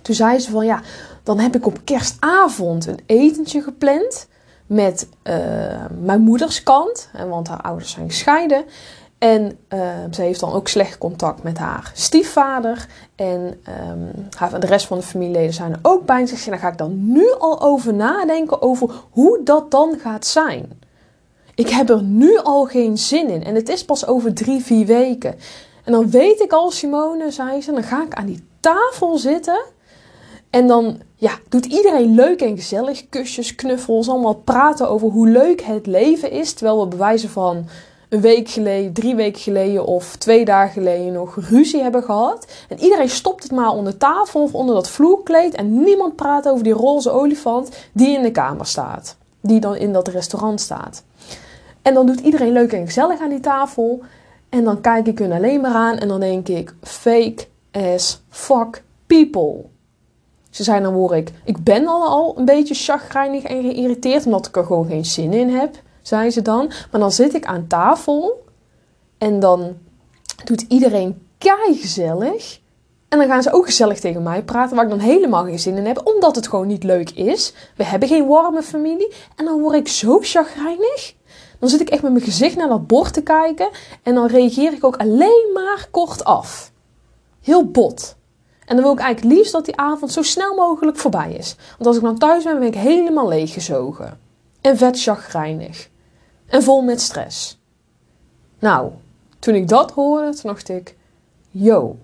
Toen 0.03 0.15
zei 0.15 0.39
ze 0.39 0.51
van, 0.51 0.65
ja, 0.65 0.81
dan 1.23 1.39
heb 1.39 1.55
ik 1.55 1.67
op 1.67 1.79
kerstavond 1.85 2.87
een 2.87 3.01
etentje 3.07 3.63
gepland 3.63 4.27
met 4.67 5.09
uh, 5.23 5.35
mijn 6.01 6.21
moeders 6.21 6.63
kant. 6.63 7.09
Want 7.29 7.49
haar 7.49 7.63
ouders 7.63 7.91
zijn 7.91 8.11
gescheiden. 8.11 8.65
En 9.25 9.59
uh, 9.69 9.81
ze 10.11 10.23
heeft 10.23 10.41
dan 10.41 10.53
ook 10.53 10.69
slecht 10.69 10.99
contact 10.99 11.43
met 11.43 11.59
haar 11.59 11.91
stiefvader. 11.95 12.87
En 13.15 13.61
um, 13.91 14.29
haar, 14.37 14.61
de 14.61 14.67
rest 14.67 14.87
van 14.87 14.99
de 14.99 15.05
familieleden 15.05 15.53
zijn 15.53 15.73
er 15.73 15.79
ook 15.83 16.07
bij. 16.07 16.21
En 16.21 16.51
dan 16.51 16.59
ga 16.59 16.69
ik 16.69 16.79
dan 16.79 17.13
nu 17.13 17.33
al 17.39 17.61
over 17.61 17.95
nadenken 17.95 18.63
over 18.63 18.91
hoe 19.11 19.41
dat 19.45 19.71
dan 19.71 19.99
gaat 19.99 20.27
zijn. 20.27 20.81
Ik 21.55 21.69
heb 21.69 21.91
er 21.91 22.03
nu 22.03 22.39
al 22.39 22.65
geen 22.65 22.99
zin 22.99 23.29
in. 23.29 23.45
En 23.45 23.55
het 23.55 23.69
is 23.69 23.85
pas 23.85 24.07
over 24.07 24.35
drie, 24.35 24.63
vier 24.63 24.87
weken. 24.87 25.35
En 25.85 25.93
dan 25.93 26.11
weet 26.11 26.41
ik 26.41 26.53
al, 26.53 26.71
Simone, 26.71 27.31
zei 27.31 27.63
ze, 27.63 27.73
dan 27.73 27.83
ga 27.83 28.03
ik 28.03 28.15
aan 28.15 28.27
die 28.27 28.47
tafel 28.61 29.19
zitten. 29.19 29.63
En 30.51 30.67
dan 30.67 31.01
ja, 31.15 31.39
doet 31.49 31.67
iedereen 31.67 32.15
leuk 32.15 32.41
en 32.41 32.57
gezellig. 32.57 33.09
Kusjes, 33.09 33.55
knuffels, 33.55 34.09
allemaal 34.09 34.35
praten 34.35 34.89
over 34.89 35.09
hoe 35.09 35.29
leuk 35.29 35.63
het 35.63 35.87
leven 35.87 36.31
is. 36.31 36.53
Terwijl 36.53 36.81
we 36.81 36.87
bewijzen 36.87 37.31
van 37.31 37.67
een 38.15 38.21
week 38.21 38.49
geleden, 38.49 38.93
drie 38.93 39.15
weken 39.15 39.41
geleden 39.41 39.87
of 39.87 40.17
twee 40.17 40.45
dagen 40.45 40.73
geleden 40.73 41.13
nog 41.13 41.37
ruzie 41.37 41.83
hebben 41.83 42.03
gehad. 42.03 42.47
En 42.69 42.79
iedereen 42.79 43.09
stopt 43.09 43.43
het 43.43 43.53
maar 43.53 43.71
onder 43.71 43.97
tafel 43.97 44.43
of 44.43 44.55
onder 44.55 44.75
dat 44.75 44.89
vloerkleed. 44.89 45.55
En 45.55 45.83
niemand 45.83 46.17
praat 46.17 46.49
over 46.49 46.65
die 46.65 46.73
roze 46.73 47.11
olifant 47.11 47.77
die 47.93 48.17
in 48.17 48.23
de 48.23 48.31
kamer 48.31 48.67
staat. 48.67 49.17
Die 49.41 49.61
dan 49.61 49.77
in 49.77 49.93
dat 49.93 50.09
restaurant 50.09 50.61
staat. 50.61 51.05
En 51.83 51.95
dan 51.95 52.07
doet 52.07 52.21
iedereen 52.21 52.53
leuk 52.53 52.73
en 52.73 52.87
gezellig 52.87 53.21
aan 53.21 53.29
die 53.29 53.41
tafel. 53.41 54.01
En 54.49 54.65
dan 54.65 54.81
kijk 54.81 55.07
ik 55.07 55.19
hun 55.19 55.33
alleen 55.33 55.61
maar 55.61 55.75
aan 55.75 55.99
en 55.99 56.09
dan 56.09 56.21
denk 56.21 56.49
ik: 56.49 56.75
fake 56.83 57.47
as 57.73 58.21
fuck 58.29 58.83
people. 59.07 59.65
Ze 60.51 60.63
zijn 60.63 60.83
dan 60.83 60.95
word 60.95 61.13
ik, 61.13 61.31
ik 61.45 61.65
ben 61.65 61.87
al, 61.87 62.07
al 62.07 62.39
een 62.39 62.45
beetje 62.45 62.75
chagrijnig 62.75 63.43
en 63.43 63.63
geïrriteerd 63.63 64.27
omdat 64.27 64.47
ik 64.47 64.57
er 64.57 64.65
gewoon 64.65 64.87
geen 64.87 65.05
zin 65.05 65.33
in 65.33 65.49
heb 65.49 65.77
zei 66.07 66.31
ze 66.31 66.43
dan. 66.43 66.73
Maar 66.91 67.01
dan 67.01 67.13
zit 67.13 67.35
ik 67.35 67.45
aan 67.45 67.67
tafel 67.67 68.45
en 69.19 69.41
dan 69.41 69.77
doet 70.45 70.65
iedereen 70.69 71.27
kei 71.39 71.77
gezellig. 71.77 72.61
En 73.09 73.19
dan 73.19 73.29
gaan 73.29 73.43
ze 73.43 73.53
ook 73.53 73.65
gezellig 73.65 74.01
tegen 74.01 74.23
mij 74.23 74.43
praten, 74.43 74.77
waar 74.77 74.85
ik 74.85 74.91
dan 74.91 74.99
helemaal 74.99 75.45
geen 75.45 75.59
zin 75.59 75.77
in 75.77 75.87
heb, 75.87 76.07
omdat 76.07 76.37
het 76.37 76.49
gewoon 76.49 76.67
niet 76.67 76.85
leuk 76.85 77.11
is. 77.11 77.55
We 77.77 77.85
hebben 77.85 78.09
geen 78.09 78.27
warme 78.27 78.63
familie. 78.63 79.13
En 79.37 79.45
dan 79.45 79.61
word 79.61 79.75
ik 79.75 79.89
zo 79.89 80.19
chagrijnig. 80.23 81.15
Dan 81.59 81.69
zit 81.69 81.81
ik 81.81 81.89
echt 81.89 82.03
met 82.03 82.13
mijn 82.13 82.25
gezicht 82.25 82.57
naar 82.57 82.69
dat 82.69 82.87
bord 82.87 83.13
te 83.13 83.23
kijken. 83.23 83.69
En 84.03 84.15
dan 84.15 84.27
reageer 84.27 84.73
ik 84.73 84.85
ook 84.85 84.97
alleen 84.97 85.51
maar 85.55 85.89
kort 85.91 86.25
af. 86.25 86.73
Heel 87.43 87.71
bot. 87.71 88.17
En 88.67 88.77
dan 88.77 88.85
wil 88.85 88.95
ik 88.95 89.01
eigenlijk 89.01 89.37
liefst 89.37 89.53
dat 89.53 89.65
die 89.65 89.77
avond 89.77 90.13
zo 90.13 90.23
snel 90.23 90.55
mogelijk 90.55 90.97
voorbij 90.97 91.33
is. 91.33 91.57
Want 91.71 91.87
als 91.87 91.97
ik 91.97 92.03
dan 92.03 92.19
thuis 92.19 92.45
ben, 92.45 92.59
ben 92.59 92.69
ik 92.69 92.75
helemaal 92.75 93.29
leeggezogen. 93.29 94.19
En 94.61 94.77
vet 94.77 95.03
chagrijnig 95.03 95.89
en 96.55 96.63
vol 96.63 96.83
met 96.83 97.01
stress. 97.01 97.59
Nou, 98.59 98.91
toen 99.39 99.55
ik 99.55 99.69
dat 99.69 99.91
hoorde, 99.91 100.35
toen 100.35 100.51
dacht 100.51 100.69
ik: 100.69 100.97
yo, 101.51 101.97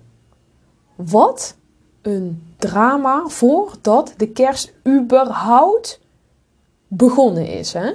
wat 0.94 1.56
een 2.02 2.54
drama 2.56 3.26
voordat 3.26 4.14
de 4.16 4.28
kerst 4.28 4.72
überhaupt 4.88 6.00
begonnen 6.88 7.46
is, 7.46 7.72
hè? 7.72 7.92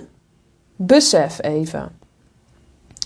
Besef 0.75 1.43
even. 1.43 1.97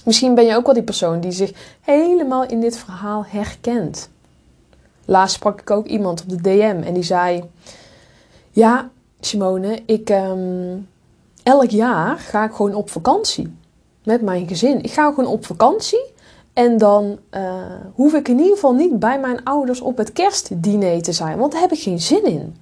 Misschien 0.06 0.36
ben 0.36 0.46
je 0.46 0.56
ook 0.56 0.66
wel 0.66 0.74
die 0.74 0.84
persoon 0.84 1.20
die 1.20 1.32
zich 1.32 1.78
helemaal 1.82 2.46
in 2.46 2.62
dit 2.62 2.78
verhaal 2.78 3.26
herkent. 3.26 4.10
Laatst 5.06 5.36
sprak 5.36 5.62
ik 5.62 5.70
ook 5.70 5.86
iemand 5.86 6.22
op 6.22 6.30
de 6.30 6.42
DM 6.42 6.82
en 6.84 6.94
die 6.94 7.04
zei: 7.04 7.44
Ja, 8.52 8.90
Simone, 9.20 9.82
ik, 9.86 10.10
ehm, 10.10 10.78
elk 11.50 11.70
jaar 11.70 12.18
ga 12.18 12.44
ik 12.44 12.52
gewoon 12.52 12.74
op 12.74 12.90
vakantie 12.90 13.58
met 14.04 14.22
mijn 14.22 14.48
gezin. 14.48 14.84
Ik 14.84 14.92
ga 14.92 15.10
gewoon 15.10 15.30
op 15.30 15.46
vakantie 15.46 16.14
en 16.54 16.78
dan 16.78 17.20
uh, 17.32 17.64
hoef 17.94 18.14
ik 18.14 18.28
in 18.28 18.38
ieder 18.38 18.54
geval 18.54 18.74
niet 18.74 19.00
bij 19.00 19.20
mijn 19.20 19.44
ouders 19.44 19.82
op 19.82 19.98
het 19.98 20.14
kerstdiner 20.14 21.02
te 21.02 21.12
zijn, 21.12 21.38
want 21.38 21.52
daar 21.52 21.62
heb 21.62 21.72
ik 21.72 21.80
geen 21.80 22.00
zin 22.00 22.26
in. 22.26 22.56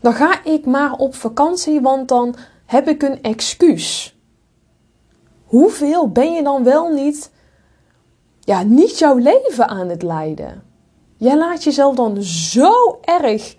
Dan 0.00 0.12
ga 0.12 0.44
ik 0.44 0.66
maar 0.66 0.92
op 0.92 1.14
vakantie, 1.14 1.80
want 1.80 2.08
dan 2.08 2.34
heb 2.66 2.88
ik 2.88 3.02
een 3.02 3.22
excuus. 3.22 4.18
Hoeveel 5.44 6.08
ben 6.08 6.32
je 6.32 6.42
dan 6.42 6.64
wel 6.64 6.88
niet, 6.88 7.30
ja, 8.40 8.62
niet 8.62 8.98
jouw 8.98 9.16
leven 9.16 9.68
aan 9.68 9.88
het 9.88 10.02
leiden? 10.02 10.62
Jij 11.16 11.36
laat 11.36 11.64
jezelf 11.64 11.94
dan 11.94 12.22
zo 12.22 12.98
erg 13.00 13.56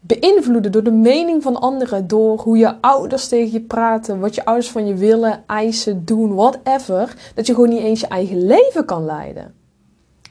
beïnvloeden 0.00 0.72
door 0.72 0.82
de 0.82 0.90
mening 0.90 1.42
van 1.42 1.60
anderen, 1.60 2.06
door 2.06 2.40
hoe 2.40 2.58
je 2.58 2.80
ouders 2.80 3.28
tegen 3.28 3.52
je 3.52 3.60
praten, 3.60 4.20
wat 4.20 4.34
je 4.34 4.44
ouders 4.44 4.70
van 4.70 4.86
je 4.86 4.94
willen, 4.94 5.42
eisen, 5.46 6.04
doen, 6.04 6.34
whatever, 6.34 7.16
dat 7.34 7.46
je 7.46 7.54
gewoon 7.54 7.68
niet 7.68 7.82
eens 7.82 8.00
je 8.00 8.06
eigen 8.06 8.46
leven 8.46 8.84
kan 8.84 9.04
leiden. 9.04 9.54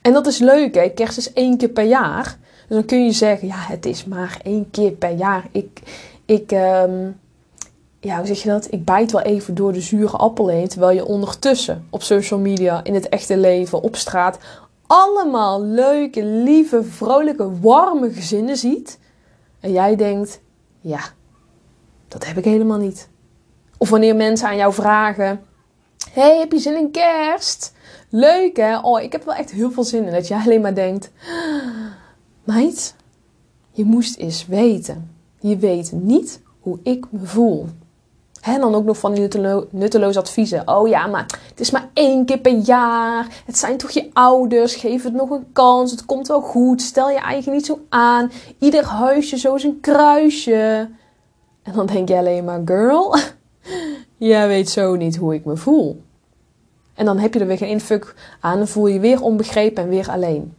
En 0.02 0.12
dat 0.12 0.26
is 0.26 0.38
leuk, 0.38 0.74
hè? 0.74 0.88
Kerst 0.88 1.18
is 1.18 1.32
één 1.32 1.56
keer 1.56 1.68
per 1.68 1.84
jaar. 1.84 2.38
Dus 2.68 2.76
dan 2.76 2.84
kun 2.84 3.04
je 3.04 3.12
zeggen, 3.12 3.48
ja, 3.48 3.56
het 3.58 3.86
is 3.86 4.04
maar 4.04 4.40
één 4.42 4.70
keer 4.70 4.92
per 4.92 5.10
jaar. 5.10 5.46
Ik, 5.52 5.80
ik, 6.24 6.50
um, 6.50 7.20
ja, 8.00 8.16
hoe 8.16 8.26
zeg 8.26 8.42
je 8.42 8.48
dat? 8.48 8.66
Ik 8.70 8.84
bijt 8.84 9.12
wel 9.12 9.20
even 9.20 9.54
door 9.54 9.72
de 9.72 9.80
zure 9.80 10.16
appel 10.16 10.48
heen, 10.48 10.68
terwijl 10.68 10.96
je 10.96 11.04
ondertussen 11.04 11.86
op 11.90 12.02
social 12.02 12.40
media, 12.40 12.84
in 12.84 12.94
het 12.94 13.08
echte 13.08 13.36
leven, 13.36 13.82
op 13.82 13.96
straat, 13.96 14.38
allemaal 14.86 15.62
leuke, 15.62 16.24
lieve, 16.24 16.82
vrolijke, 16.82 17.60
warme 17.60 18.12
gezinnen 18.12 18.56
ziet. 18.56 18.98
En 19.60 19.72
jij 19.72 19.96
denkt, 19.96 20.40
ja, 20.80 21.00
dat 22.08 22.26
heb 22.26 22.36
ik 22.36 22.44
helemaal 22.44 22.78
niet. 22.78 23.08
Of 23.78 23.90
wanneer 23.90 24.16
mensen 24.16 24.48
aan 24.48 24.56
jou 24.56 24.72
vragen, 24.72 25.44
hey, 26.10 26.38
heb 26.38 26.52
je 26.52 26.58
zin 26.58 26.76
in 26.76 26.90
kerst? 26.90 27.74
Leuk 28.08 28.56
hè? 28.56 28.78
Oh, 28.78 29.00
ik 29.00 29.12
heb 29.12 29.24
wel 29.24 29.34
echt 29.34 29.50
heel 29.50 29.70
veel 29.70 29.84
zin 29.84 30.04
in. 30.04 30.12
Dat 30.12 30.28
jij 30.28 30.38
alleen 30.38 30.60
maar 30.60 30.74
denkt, 30.74 31.10
meid, 32.44 32.94
je 33.70 33.84
moest 33.84 34.16
eens 34.16 34.46
weten. 34.46 35.10
Je 35.40 35.56
weet 35.56 35.92
niet 35.92 36.40
hoe 36.60 36.78
ik 36.82 37.06
me 37.10 37.26
voel. 37.26 37.66
En 38.46 38.60
dan 38.60 38.74
ook 38.74 38.84
nog 38.84 38.98
van 38.98 39.12
die 39.12 39.20
nuttelo 39.20 39.66
nutteloze 39.70 40.18
adviezen. 40.18 40.68
Oh 40.68 40.88
ja, 40.88 41.06
maar 41.06 41.38
het 41.48 41.60
is 41.60 41.70
maar 41.70 41.88
één 41.92 42.24
keer 42.24 42.38
per 42.38 42.56
jaar. 42.56 43.42
Het 43.46 43.58
zijn 43.58 43.76
toch 43.76 43.90
je 43.90 44.10
ouders. 44.12 44.74
Geef 44.74 45.02
het 45.02 45.12
nog 45.12 45.30
een 45.30 45.52
kans. 45.52 45.90
Het 45.90 46.04
komt 46.04 46.28
wel 46.28 46.40
goed. 46.40 46.82
Stel 46.82 47.10
je 47.10 47.18
eigen 47.18 47.52
niet 47.52 47.66
zo 47.66 47.80
aan. 47.88 48.30
Ieder 48.58 48.84
huisje 48.84 49.38
zo 49.38 49.54
is 49.54 49.64
een 49.64 49.80
kruisje. 49.80 50.88
En 51.62 51.72
dan 51.72 51.86
denk 51.86 52.08
je 52.08 52.16
alleen 52.16 52.44
maar, 52.44 52.60
girl, 52.64 53.16
jij 54.16 54.48
weet 54.48 54.70
zo 54.70 54.96
niet 54.96 55.16
hoe 55.16 55.34
ik 55.34 55.44
me 55.44 55.56
voel. 55.56 56.02
En 56.94 57.04
dan 57.04 57.18
heb 57.18 57.34
je 57.34 57.40
er 57.40 57.46
weer 57.46 57.56
geen 57.56 57.80
fuck 57.80 58.14
aan. 58.40 58.58
Dan 58.58 58.68
voel 58.68 58.86
je 58.86 59.00
weer 59.00 59.22
onbegrepen 59.22 59.82
en 59.82 59.88
weer 59.88 60.10
alleen. 60.10 60.54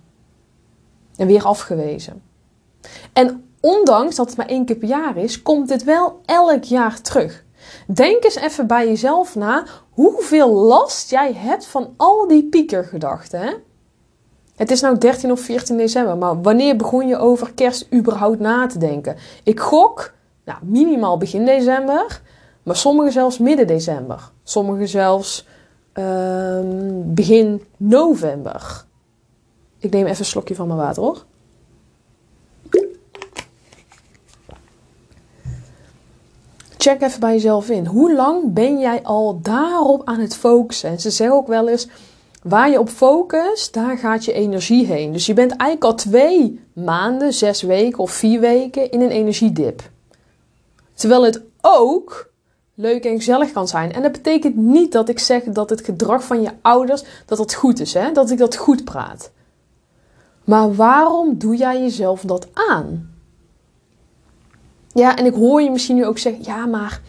En 1.15 1.27
weer 1.27 1.43
afgewezen. 1.43 2.21
En 3.13 3.43
ondanks 3.61 4.15
dat 4.15 4.27
het 4.27 4.37
maar 4.37 4.47
één 4.47 4.65
keer 4.65 4.75
per 4.75 4.87
jaar 4.87 5.17
is, 5.17 5.41
komt 5.41 5.67
dit 5.67 5.83
wel 5.83 6.19
elk 6.25 6.63
jaar 6.63 7.01
terug. 7.01 7.45
Denk 7.87 8.23
eens 8.23 8.35
even 8.35 8.67
bij 8.67 8.87
jezelf 8.87 9.35
na 9.35 9.65
hoeveel 9.89 10.49
last 10.49 11.09
jij 11.09 11.33
hebt 11.33 11.65
van 11.65 11.93
al 11.97 12.27
die 12.27 12.43
piekergedachten. 12.43 13.53
Het 14.55 14.71
is 14.71 14.81
nou 14.81 14.97
13 14.97 15.31
of 15.31 15.39
14 15.39 15.77
december, 15.77 16.17
maar 16.17 16.41
wanneer 16.41 16.75
begon 16.75 17.07
je 17.07 17.17
over 17.17 17.53
kerst 17.53 17.87
überhaupt 17.93 18.39
na 18.39 18.67
te 18.67 18.79
denken? 18.79 19.15
Ik 19.43 19.59
gok, 19.59 20.13
nou, 20.45 20.59
minimaal 20.61 21.17
begin 21.17 21.45
december, 21.45 22.21
maar 22.63 22.75
sommigen 22.75 23.11
zelfs 23.11 23.37
midden 23.37 23.67
december. 23.67 24.31
Sommigen 24.43 24.87
zelfs 24.87 25.47
uh, 25.93 26.59
begin 27.05 27.63
november. 27.77 28.85
Ik 29.79 29.91
neem 29.91 30.05
even 30.05 30.19
een 30.19 30.25
slokje 30.25 30.55
van 30.55 30.67
mijn 30.67 30.79
water 30.79 31.03
hoor. 31.03 31.25
Check 36.87 37.01
even 37.01 37.19
bij 37.19 37.33
jezelf 37.33 37.69
in. 37.69 37.85
Hoe 37.85 38.13
lang 38.13 38.53
ben 38.53 38.79
jij 38.79 39.03
al 39.03 39.39
daarop 39.41 40.01
aan 40.05 40.19
het 40.19 40.35
focussen? 40.35 40.89
En 40.89 40.99
ze 40.99 41.09
zeggen 41.09 41.37
ook 41.37 41.47
wel 41.47 41.67
eens, 41.67 41.87
waar 42.43 42.69
je 42.69 42.79
op 42.79 42.89
focust, 42.89 43.73
daar 43.73 43.97
gaat 43.97 44.25
je 44.25 44.33
energie 44.33 44.85
heen. 44.85 45.11
Dus 45.11 45.25
je 45.25 45.33
bent 45.33 45.51
eigenlijk 45.51 45.83
al 45.83 45.95
twee 45.95 46.59
maanden, 46.73 47.33
zes 47.33 47.61
weken 47.61 47.99
of 47.99 48.11
vier 48.11 48.39
weken 48.39 48.91
in 48.91 49.01
een 49.01 49.09
energiedip. 49.09 49.89
Terwijl 50.93 51.23
het 51.23 51.41
ook 51.61 52.31
leuk 52.75 53.05
en 53.05 53.15
gezellig 53.15 53.51
kan 53.51 53.67
zijn. 53.67 53.93
En 53.93 54.01
dat 54.01 54.11
betekent 54.11 54.55
niet 54.55 54.91
dat 54.91 55.09
ik 55.09 55.19
zeg 55.19 55.43
dat 55.43 55.69
het 55.69 55.81
gedrag 55.81 56.23
van 56.23 56.41
je 56.41 56.51
ouders 56.61 57.03
dat 57.25 57.37
het 57.37 57.53
goed 57.53 57.79
is, 57.79 57.93
hè? 57.93 58.11
dat 58.11 58.31
ik 58.31 58.37
dat 58.37 58.55
goed 58.55 58.83
praat. 58.83 59.31
Maar 60.43 60.75
waarom 60.75 61.37
doe 61.37 61.55
jij 61.55 61.81
jezelf 61.81 62.21
dat 62.21 62.47
aan? 62.53 63.16
Ja, 64.97 65.17
en 65.17 65.25
ik 65.25 65.33
hoor 65.33 65.61
je 65.61 65.71
misschien 65.71 65.95
nu 65.95 66.05
ook 66.05 66.17
zeggen: 66.17 66.43
ja, 66.43 66.65
maar 66.65 67.01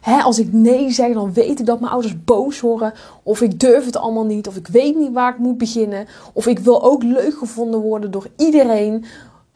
hè, 0.00 0.22
als 0.22 0.38
ik 0.38 0.52
nee 0.52 0.90
zeg, 0.90 1.12
dan 1.12 1.32
weet 1.32 1.60
ik 1.60 1.66
dat 1.66 1.80
mijn 1.80 1.92
ouders 1.92 2.24
boos 2.24 2.60
worden. 2.60 2.92
Of 3.22 3.40
ik 3.40 3.60
durf 3.60 3.84
het 3.84 3.96
allemaal 3.96 4.24
niet. 4.24 4.48
Of 4.48 4.56
ik 4.56 4.66
weet 4.66 4.96
niet 4.96 5.12
waar 5.12 5.32
ik 5.32 5.38
moet 5.38 5.58
beginnen. 5.58 6.06
Of 6.32 6.46
ik 6.46 6.58
wil 6.58 6.82
ook 6.84 7.02
leuk 7.02 7.38
gevonden 7.38 7.80
worden 7.80 8.10
door 8.10 8.26
iedereen. 8.36 9.04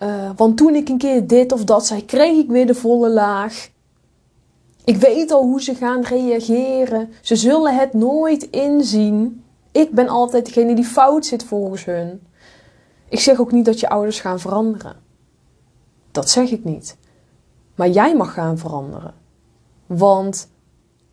Uh, 0.02 0.30
want 0.37 0.57
toen 0.57 0.75
ik 0.75 0.88
een 0.88 0.99
keer 0.99 1.26
dit 1.26 1.52
of 1.52 1.64
dat 1.64 1.87
zei, 1.87 2.04
kreeg 2.04 2.37
ik 2.37 2.49
weer 2.49 2.66
de 2.66 2.75
volle 2.75 3.11
laag. 3.11 3.71
Ik 4.85 4.97
weet 4.97 5.30
al 5.30 5.42
hoe 5.42 5.62
ze 5.62 5.75
gaan 5.75 6.02
reageren. 6.02 7.11
Ze 7.21 7.37
zullen 7.37 7.76
het 7.76 7.92
nooit 7.92 8.42
inzien. 8.50 9.45
Ik 9.73 9.90
ben 9.90 10.09
altijd 10.09 10.47
degene 10.47 10.75
die 10.75 10.85
fout 10.85 11.26
zit 11.26 11.45
volgens 11.45 11.85
hun. 11.85 12.21
Ik 13.09 13.21
zeg 13.21 13.40
ook 13.40 13.52
niet 13.52 13.64
dat 13.64 13.80
je 13.80 13.88
ouders 13.88 14.21
gaan 14.21 14.40
veranderen. 14.40 14.97
Dat 16.11 16.30
zeg 16.30 16.50
ik 16.50 16.64
niet. 16.64 16.97
Maar 17.78 17.88
jij 17.88 18.16
mag 18.16 18.32
gaan 18.32 18.58
veranderen. 18.58 19.14
Want 19.87 20.50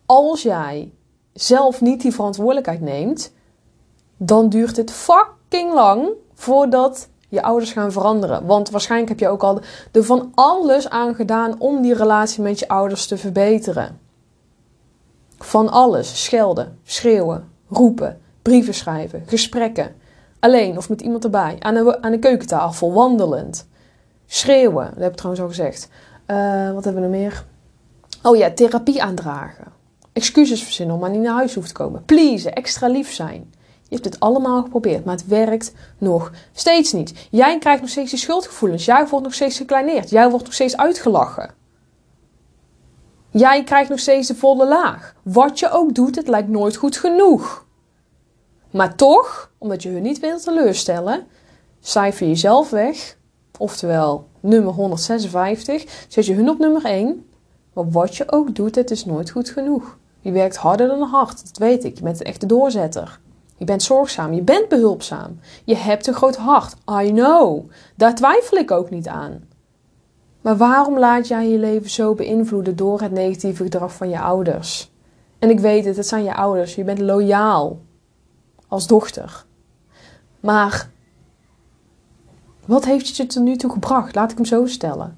als 0.06 0.42
jij 0.42 0.92
zelf 1.32 1.80
niet 1.80 2.00
die 2.00 2.14
verantwoordelijkheid 2.14 2.80
neemt, 2.80 3.32
dan 4.16 4.48
duurt 4.48 4.76
het 4.76 4.90
fucking 4.90 5.72
lang 5.72 6.08
voordat 6.34 7.08
je 7.28 7.42
ouders 7.42 7.72
gaan 7.72 7.92
veranderen. 7.92 8.46
Want 8.46 8.70
waarschijnlijk 8.70 9.10
heb 9.10 9.20
je 9.20 9.28
ook 9.28 9.42
al 9.42 9.60
er 9.92 10.04
van 10.04 10.32
alles 10.34 10.88
aan 10.88 11.14
gedaan 11.14 11.60
om 11.60 11.82
die 11.82 11.94
relatie 11.94 12.42
met 12.42 12.58
je 12.58 12.68
ouders 12.68 13.06
te 13.06 13.16
verbeteren. 13.18 14.00
Van 15.38 15.68
alles. 15.68 16.24
Schelden, 16.24 16.78
schreeuwen, 16.84 17.50
roepen, 17.68 18.20
brieven 18.42 18.74
schrijven, 18.74 19.22
gesprekken. 19.26 19.94
Alleen 20.40 20.76
of 20.76 20.88
met 20.88 21.00
iemand 21.00 21.24
erbij. 21.24 21.56
Aan 21.58 21.74
de, 21.74 22.02
aan 22.02 22.12
de 22.12 22.18
keukentafel, 22.18 22.92
wandelend. 22.92 23.68
Schreeuwen, 24.26 24.90
dat 24.94 25.02
heb 25.02 25.10
ik 25.10 25.16
trouwens 25.16 25.42
al 25.42 25.48
gezegd. 25.48 25.88
Uh, 26.26 26.72
wat 26.72 26.84
hebben 26.84 27.02
we 27.02 27.08
nog 27.08 27.18
meer? 27.18 27.44
Oh 28.22 28.36
ja, 28.36 28.50
therapie 28.50 29.02
aandragen. 29.02 29.72
Excuses 30.12 30.62
verzinnen 30.62 30.94
om 30.94 31.00
maar 31.00 31.10
niet 31.10 31.20
naar 31.20 31.34
huis 31.34 31.54
hoeft 31.54 31.68
te 31.68 31.74
komen. 31.74 32.04
Pleasen, 32.04 32.52
extra 32.52 32.88
lief 32.88 33.12
zijn. 33.12 33.54
Je 33.88 33.94
hebt 33.94 34.04
het 34.04 34.20
allemaal 34.20 34.62
geprobeerd, 34.62 35.04
maar 35.04 35.14
het 35.14 35.26
werkt 35.26 35.72
nog 35.98 36.32
steeds 36.52 36.92
niet. 36.92 37.28
Jij 37.30 37.58
krijgt 37.58 37.80
nog 37.80 37.90
steeds 37.90 38.10
die 38.10 38.18
schuldgevoelens. 38.18 38.84
Jij 38.84 39.06
wordt 39.06 39.24
nog 39.24 39.34
steeds 39.34 39.56
gekleineerd. 39.56 40.10
Jij 40.10 40.30
wordt 40.30 40.44
nog 40.44 40.54
steeds 40.54 40.76
uitgelachen. 40.76 41.54
Jij 43.30 43.64
krijgt 43.64 43.90
nog 43.90 43.98
steeds 43.98 44.28
de 44.28 44.34
volle 44.34 44.68
laag. 44.68 45.14
Wat 45.22 45.58
je 45.58 45.70
ook 45.70 45.94
doet, 45.94 46.16
het 46.16 46.28
lijkt 46.28 46.48
nooit 46.48 46.76
goed 46.76 46.96
genoeg. 46.96 47.66
Maar 48.70 48.94
toch, 48.94 49.50
omdat 49.58 49.82
je 49.82 49.88
hun 49.88 50.02
niet 50.02 50.20
wilt 50.20 50.42
teleurstellen, 50.42 51.26
cijfer 51.80 52.26
jezelf 52.26 52.70
weg. 52.70 53.16
Oftewel, 53.58 54.28
nummer 54.46 54.72
156, 54.72 56.06
zet 56.08 56.26
je 56.26 56.34
hun 56.34 56.48
op 56.48 56.58
nummer 56.58 56.84
1. 56.84 57.26
Maar 57.72 57.90
wat 57.90 58.16
je 58.16 58.32
ook 58.32 58.54
doet, 58.54 58.74
het 58.74 58.90
is 58.90 59.04
nooit 59.04 59.30
goed 59.30 59.48
genoeg. 59.48 59.98
Je 60.20 60.32
werkt 60.32 60.56
harder 60.56 60.88
dan 60.88 61.02
hard, 61.02 61.46
dat 61.46 61.58
weet 61.58 61.84
ik. 61.84 61.96
Je 61.96 62.02
bent 62.02 62.20
een 62.20 62.26
echte 62.26 62.46
doorzetter. 62.46 63.20
Je 63.56 63.64
bent 63.64 63.82
zorgzaam, 63.82 64.32
je 64.32 64.42
bent 64.42 64.68
behulpzaam. 64.68 65.38
Je 65.64 65.76
hebt 65.76 66.06
een 66.06 66.14
groot 66.14 66.36
hart. 66.36 66.74
I 67.02 67.10
know. 67.12 67.70
Daar 67.94 68.14
twijfel 68.14 68.56
ik 68.56 68.70
ook 68.70 68.90
niet 68.90 69.08
aan. 69.08 69.44
Maar 70.40 70.56
waarom 70.56 70.98
laat 70.98 71.28
jij 71.28 71.48
je 71.48 71.58
leven 71.58 71.90
zo 71.90 72.14
beïnvloeden 72.14 72.76
door 72.76 73.00
het 73.00 73.12
negatieve 73.12 73.62
gedrag 73.62 73.92
van 73.92 74.08
je 74.08 74.20
ouders? 74.20 74.90
En 75.38 75.50
ik 75.50 75.60
weet 75.60 75.84
het, 75.84 75.96
het 75.96 76.06
zijn 76.06 76.24
je 76.24 76.34
ouders. 76.34 76.74
Je 76.74 76.84
bent 76.84 76.98
loyaal 76.98 77.80
als 78.68 78.86
dochter. 78.86 79.44
Maar 80.40 80.90
wat 82.66 82.84
heeft 82.84 83.16
je 83.16 83.26
tot 83.26 83.42
nu 83.42 83.56
toe 83.56 83.70
gebracht? 83.70 84.14
Laat 84.14 84.30
ik 84.30 84.36
hem 84.36 84.46
zo 84.46 84.66
stellen. 84.66 85.16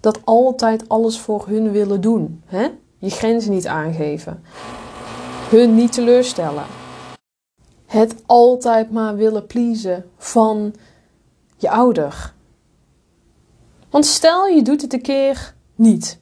Dat 0.00 0.20
altijd 0.24 0.88
alles 0.88 1.18
voor 1.18 1.48
hun 1.48 1.70
willen 1.70 2.00
doen. 2.00 2.42
Hè? 2.44 2.68
Je 2.98 3.10
grenzen 3.10 3.52
niet 3.52 3.66
aangeven. 3.66 4.42
hun 5.50 5.74
niet 5.74 5.92
teleurstellen. 5.92 6.64
Het 7.86 8.22
altijd 8.26 8.90
maar 8.90 9.16
willen 9.16 9.46
pleasen 9.46 10.04
van 10.16 10.74
je 11.56 11.70
ouder. 11.70 12.34
Want 13.90 14.06
stel 14.06 14.46
je 14.46 14.62
doet 14.62 14.82
het 14.82 14.92
een 14.92 15.02
keer 15.02 15.54
niet. 15.74 16.20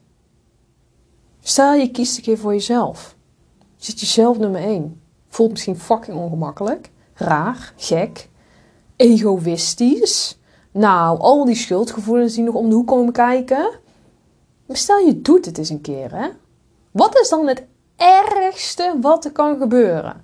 Stel 1.39 1.73
je 1.73 1.91
kiest 1.91 2.17
een 2.17 2.23
keer 2.23 2.37
voor 2.37 2.53
jezelf. 2.53 3.15
Je 3.59 3.85
zit 3.85 3.99
jezelf 3.99 4.37
nummer 4.37 4.61
1. 4.61 5.01
Voelt 5.27 5.51
misschien 5.51 5.79
fucking 5.79 6.17
ongemakkelijk, 6.17 6.91
raar, 7.13 7.73
gek, 7.77 8.29
egoïstisch. 8.95 10.37
Nou, 10.71 11.19
al 11.19 11.45
die 11.45 11.55
schuldgevoelens 11.55 12.33
die 12.33 12.43
nog 12.43 12.55
om 12.55 12.69
de 12.69 12.75
hoek 12.75 12.87
komen 12.87 13.13
kijken. 13.13 13.69
Maar 14.65 14.77
stel 14.77 14.97
je 14.97 15.21
doet 15.21 15.45
het 15.45 15.57
eens 15.57 15.69
een 15.69 15.81
keer, 15.81 16.15
hè? 16.15 16.27
Wat 16.91 17.19
is 17.19 17.29
dan 17.29 17.47
het 17.47 17.63
ergste 17.95 18.97
wat 19.01 19.25
er 19.25 19.31
kan 19.31 19.57
gebeuren? 19.57 20.23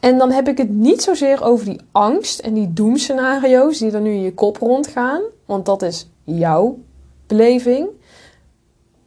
En 0.00 0.18
dan 0.18 0.30
heb 0.30 0.48
ik 0.48 0.58
het 0.58 0.70
niet 0.70 1.02
zozeer 1.02 1.42
over 1.42 1.64
die 1.64 1.80
angst 1.92 2.38
en 2.38 2.54
die 2.54 2.72
doemscenario's 2.72 3.78
die 3.78 3.90
er 3.90 4.00
nu 4.00 4.10
in 4.10 4.22
je 4.22 4.34
kop 4.34 4.56
rondgaan, 4.56 5.22
want 5.44 5.66
dat 5.66 5.82
is 5.82 6.08
jouw 6.24 6.78
beleving. 7.26 7.88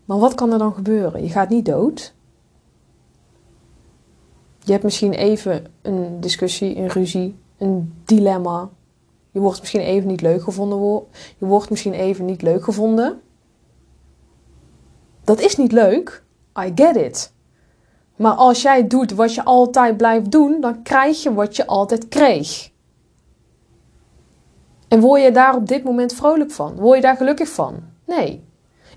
Maar 0.06 0.20
wat 0.20 0.36
kan 0.36 0.52
er 0.52 0.58
dan 0.58 0.74
gebeuren? 0.74 1.24
Je 1.24 1.30
gaat 1.30 1.50
niet 1.50 1.66
dood. 1.66 2.14
Je 4.64 4.72
hebt 4.72 4.84
misschien 4.84 5.14
even 5.14 5.66
een 5.82 6.20
discussie, 6.20 6.78
een 6.78 6.90
ruzie, 6.90 7.36
een 7.60 8.02
dilemma. 8.06 8.70
Je 9.32 9.40
wordt 9.40 9.60
misschien 9.60 9.82
even 9.82 10.08
niet 10.08 10.22
leuk 10.22 10.44
gevonden. 10.44 11.04
Je 11.38 11.46
wordt 11.46 11.70
misschien 11.70 11.94
even 11.94 12.26
niet 12.26 12.42
leuk 12.42 12.64
gevonden. 12.64 13.22
Dat 15.24 15.40
is 15.40 15.56
niet 15.56 15.72
leuk. 15.72 16.24
I 16.60 16.72
get 16.76 16.96
it. 16.96 17.34
Maar 18.16 18.34
als 18.34 18.62
jij 18.62 18.88
doet 18.88 19.12
wat 19.12 19.34
je 19.34 19.44
altijd 19.44 19.98
blijft 19.98 20.32
doen, 20.32 20.62
dan 20.62 20.82
krijg 20.84 21.24
je 21.24 21.34
wat 21.34 21.56
je 21.56 21.68
altijd 21.68 22.08
kreeg. 22.08 22.72
En 24.88 25.00
word 25.00 25.22
je 25.22 25.32
daar 25.32 25.56
op 25.56 25.68
dit 25.68 25.84
moment 25.84 26.14
vrolijk 26.14 26.52
van? 26.52 26.76
Word 26.76 26.96
je 26.96 27.02
daar 27.02 27.16
gelukkig 27.16 27.50
van? 27.50 27.80
Nee. 28.06 28.48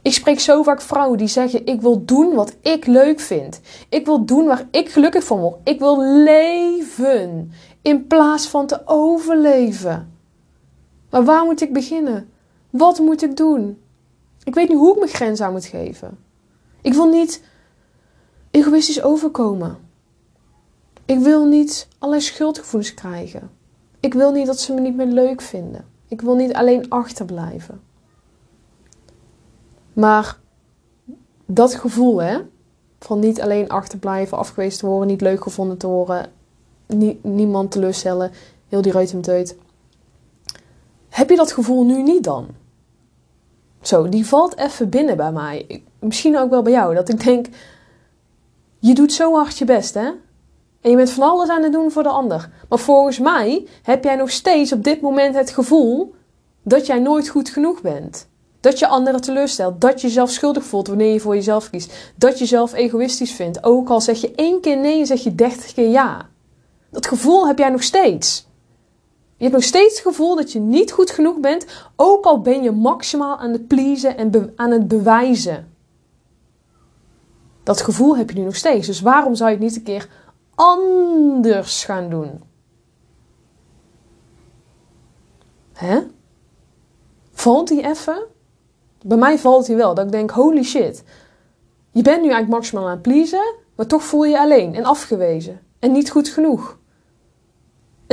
Ik 0.03 0.13
spreek 0.13 0.41
zo 0.41 0.63
vaak 0.63 0.81
vrouwen 0.81 1.19
die 1.19 1.27
zeggen: 1.27 1.67
Ik 1.67 1.81
wil 1.81 2.05
doen 2.05 2.35
wat 2.35 2.57
ik 2.61 2.87
leuk 2.87 3.21
vind. 3.21 3.61
Ik 3.89 4.07
wil 4.07 4.25
doen 4.25 4.47
waar 4.47 4.67
ik 4.71 4.89
gelukkig 4.89 5.25
van 5.25 5.39
word. 5.39 5.57
Ik 5.65 5.79
wil 5.79 6.03
leven 6.03 7.53
in 7.83 8.07
plaats 8.07 8.49
van 8.49 8.67
te 8.67 8.83
overleven. 8.85 10.13
Maar 11.11 11.25
waar 11.25 11.45
moet 11.45 11.61
ik 11.61 11.73
beginnen? 11.73 12.31
Wat 12.71 12.99
moet 12.99 13.23
ik 13.23 13.37
doen? 13.37 13.83
Ik 14.45 14.55
weet 14.55 14.69
niet 14.69 14.79
hoe 14.79 14.93
ik 14.93 14.99
mijn 14.99 15.11
grens 15.11 15.41
aan 15.41 15.53
moet 15.53 15.65
geven. 15.65 16.19
Ik 16.81 16.95
wil 16.95 17.09
niet 17.09 17.43
egoïstisch 18.51 19.03
overkomen. 19.03 19.79
Ik 21.05 21.19
wil 21.19 21.47
niet 21.47 21.89
allerlei 21.99 22.25
schuldgevoelens 22.25 22.95
krijgen. 22.95 23.51
Ik 24.01 24.15
wil 24.15 24.33
niet 24.33 24.47
dat 24.47 24.61
ze 24.61 24.73
me 24.75 24.81
niet 24.81 24.97
meer 24.97 25.07
leuk 25.07 25.41
vinden. 25.41 25.85
Ik 26.09 26.21
wil 26.21 26.35
niet 26.35 26.53
alleen 26.53 26.91
achterblijven. 26.91 27.81
Maar 29.93 30.39
dat 31.47 31.75
gevoel, 31.75 32.23
hè, 32.23 32.39
van 32.99 33.19
niet 33.19 33.41
alleen 33.41 33.69
achterblijven, 33.69 34.39
afgewezen 34.39 34.79
te 34.79 34.87
worden, 34.87 35.09
niet 35.09 35.21
leuk 35.21 35.43
gevonden 35.43 35.79
te 35.79 35.87
worden, 35.87 36.33
niemand 37.23 37.71
teleurstellen, 37.71 38.31
heel 38.69 38.83
die 38.83 38.95
uit. 38.95 39.57
Heb 41.09 41.31
je 41.31 41.37
dat 41.37 41.53
gevoel 41.53 41.85
nu 41.85 42.03
niet 42.03 42.25
dan? 42.25 42.47
Zo, 43.81 44.09
die 44.09 44.27
valt 44.27 44.57
even 44.57 44.89
binnen 44.89 45.17
bij 45.17 45.33
mij. 45.33 45.83
Misschien 45.99 46.39
ook 46.39 46.51
wel 46.51 46.63
bij 46.63 46.73
jou. 46.73 46.95
Dat 46.95 47.09
ik 47.09 47.25
denk, 47.25 47.47
je 48.79 48.95
doet 48.95 49.13
zo 49.13 49.35
hard 49.35 49.59
je 49.59 49.65
best, 49.65 49.95
hè? 49.95 50.11
En 50.81 50.91
je 50.91 50.97
bent 50.97 51.11
van 51.11 51.29
alles 51.29 51.49
aan 51.49 51.63
het 51.63 51.73
doen 51.73 51.91
voor 51.91 52.03
de 52.03 52.09
ander. 52.09 52.51
Maar 52.69 52.79
volgens 52.79 53.19
mij 53.19 53.67
heb 53.83 54.05
jij 54.05 54.17
nog 54.17 54.31
steeds 54.31 54.73
op 54.73 54.85
dit 54.85 55.01
moment 55.01 55.35
het 55.35 55.51
gevoel 55.51 56.15
dat 56.63 56.87
jij 56.87 56.99
nooit 56.99 57.29
goed 57.29 57.49
genoeg 57.49 57.81
bent. 57.81 58.29
Dat 58.61 58.79
je 58.79 58.87
anderen 58.87 59.21
teleurstelt. 59.21 59.81
Dat 59.81 60.01
je 60.01 60.07
jezelf 60.07 60.31
schuldig 60.31 60.65
voelt 60.65 60.87
wanneer 60.87 61.13
je 61.13 61.21
voor 61.21 61.35
jezelf 61.35 61.71
kiest. 61.71 62.13
Dat 62.17 62.33
je 62.33 62.39
jezelf 62.39 62.73
egoïstisch 62.73 63.33
vindt. 63.33 63.65
Ook 63.65 63.89
al 63.89 64.01
zeg 64.01 64.21
je 64.21 64.35
één 64.35 64.61
keer 64.61 64.77
nee, 64.77 65.05
zeg 65.05 65.23
je 65.23 65.35
dertig 65.35 65.73
keer 65.73 65.89
ja. 65.89 66.29
Dat 66.93 67.07
gevoel 67.07 67.47
heb 67.47 67.59
jij 67.59 67.71
nog 67.71 67.83
steeds. 67.83 68.47
Je 69.37 69.45
hebt 69.49 69.55
nog 69.55 69.65
steeds 69.65 69.95
het 69.95 70.07
gevoel 70.07 70.37
dat 70.37 70.53
je 70.53 70.59
niet 70.59 70.93
goed 70.93 71.11
genoeg 71.11 71.39
bent, 71.39 71.67
ook 71.97 72.25
al 72.25 72.41
ben 72.41 72.63
je 72.63 72.71
maximaal 72.71 73.37
aan 73.37 73.51
het 73.51 73.67
pleasen 73.67 74.17
en 74.17 74.53
aan 74.57 74.71
het 74.71 74.89
bewijzen. 74.89 75.75
Dat 77.63 77.81
gevoel 77.81 78.17
heb 78.17 78.31
je 78.31 78.39
nu 78.39 78.45
nog 78.45 78.57
steeds. 78.57 78.87
Dus 78.87 79.01
waarom 79.01 79.35
zou 79.35 79.51
je 79.51 79.57
het 79.57 79.65
niet 79.65 79.77
een 79.77 79.83
keer 79.83 80.09
anders 80.55 81.85
gaan 81.85 82.11
doen? 82.11 82.43
Hè? 85.73 86.01
Valt 87.33 87.69
die 87.69 87.83
even? 87.83 88.27
Bij 89.07 89.19
mij 89.19 89.39
valt 89.39 89.67
hij 89.67 89.77
wel. 89.77 89.95
Dat 89.95 90.05
ik 90.05 90.13
denk, 90.13 90.31
holy 90.31 90.63
shit. 90.63 91.05
Je 91.91 92.03
bent 92.03 92.23
nu 92.23 92.29
eigenlijk 92.29 92.49
maximaal 92.49 92.85
aan 92.85 92.91
het 92.91 93.03
pleasen, 93.03 93.55
maar 93.77 93.87
toch 93.87 94.03
voel 94.03 94.25
je 94.25 94.31
je 94.31 94.39
alleen 94.39 94.75
en 94.75 94.85
afgewezen. 94.85 95.61
En 95.79 95.93
niet 95.93 96.11
goed 96.11 96.29
genoeg. 96.29 96.81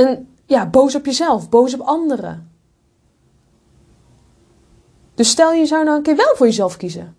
En 0.00 0.28
ja, 0.46 0.66
boos 0.66 0.94
op 0.94 1.06
jezelf, 1.06 1.48
boos 1.48 1.74
op 1.74 1.80
anderen. 1.80 2.50
Dus 5.14 5.30
stel 5.30 5.52
je 5.52 5.66
zou 5.66 5.84
nou 5.84 5.96
een 5.96 6.02
keer 6.02 6.16
wel 6.16 6.36
voor 6.36 6.46
jezelf 6.46 6.76
kiezen. 6.76 7.16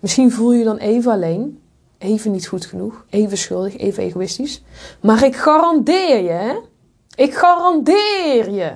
Misschien 0.00 0.32
voel 0.32 0.52
je 0.52 0.58
je 0.58 0.64
dan 0.64 0.76
even 0.76 1.12
alleen, 1.12 1.62
even 1.98 2.30
niet 2.30 2.46
goed 2.46 2.66
genoeg, 2.66 3.04
even 3.10 3.38
schuldig, 3.38 3.76
even 3.76 4.02
egoïstisch. 4.02 4.62
Maar 5.00 5.24
ik 5.24 5.36
garandeer 5.36 6.22
je, 6.22 6.30
hè? 6.30 6.56
Ik 7.14 7.34
garandeer 7.34 8.50
je. 8.50 8.72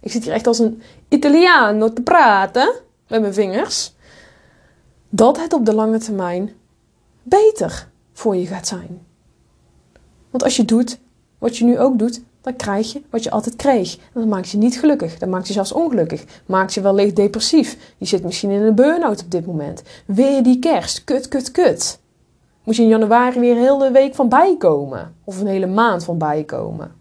Ik 0.00 0.10
zit 0.10 0.24
hier 0.24 0.32
echt 0.32 0.46
als 0.46 0.58
een 0.58 0.82
Italiaan 1.08 1.94
te 1.94 2.02
praten 2.02 2.74
met 3.08 3.20
mijn 3.20 3.34
vingers. 3.34 3.94
Dat 5.08 5.40
het 5.40 5.52
op 5.52 5.64
de 5.64 5.74
lange 5.74 5.98
termijn 5.98 6.52
beter 7.22 7.88
voor 8.12 8.36
je 8.36 8.46
gaat 8.46 8.66
zijn. 8.66 9.06
Want 10.30 10.42
als 10.42 10.56
je 10.56 10.64
doet 10.64 10.98
wat 11.38 11.56
je 11.56 11.64
nu 11.64 11.78
ook 11.78 11.98
doet, 11.98 12.22
dan 12.40 12.56
krijg 12.56 12.92
je 12.92 13.02
wat 13.10 13.22
je 13.22 13.30
altijd 13.30 13.56
kreeg. 13.56 13.98
Dat 14.12 14.26
maakt 14.26 14.48
je 14.48 14.58
niet 14.58 14.78
gelukkig. 14.78 15.18
Dat 15.18 15.28
maakt 15.28 15.46
je 15.46 15.52
zelfs 15.52 15.72
ongelukkig. 15.72 16.24
Maakt 16.46 16.74
je 16.74 16.80
wellicht 16.80 17.16
depressief. 17.16 17.94
Je 17.96 18.06
zit 18.06 18.24
misschien 18.24 18.50
in 18.50 18.62
een 18.62 18.74
burn-out 18.74 19.22
op 19.22 19.30
dit 19.30 19.46
moment. 19.46 19.82
Weer 20.06 20.42
die 20.42 20.58
kerst. 20.58 21.04
Kut, 21.04 21.28
kut, 21.28 21.50
kut. 21.50 21.98
Moet 22.64 22.76
je 22.76 22.82
in 22.82 22.88
januari 22.88 23.40
weer 23.40 23.56
een 23.56 23.62
hele 23.62 23.90
week 23.90 24.14
van 24.14 24.28
bijkomen. 24.28 25.14
Of 25.24 25.40
een 25.40 25.46
hele 25.46 25.66
maand 25.66 26.04
van 26.04 26.18
bijkomen. 26.18 26.92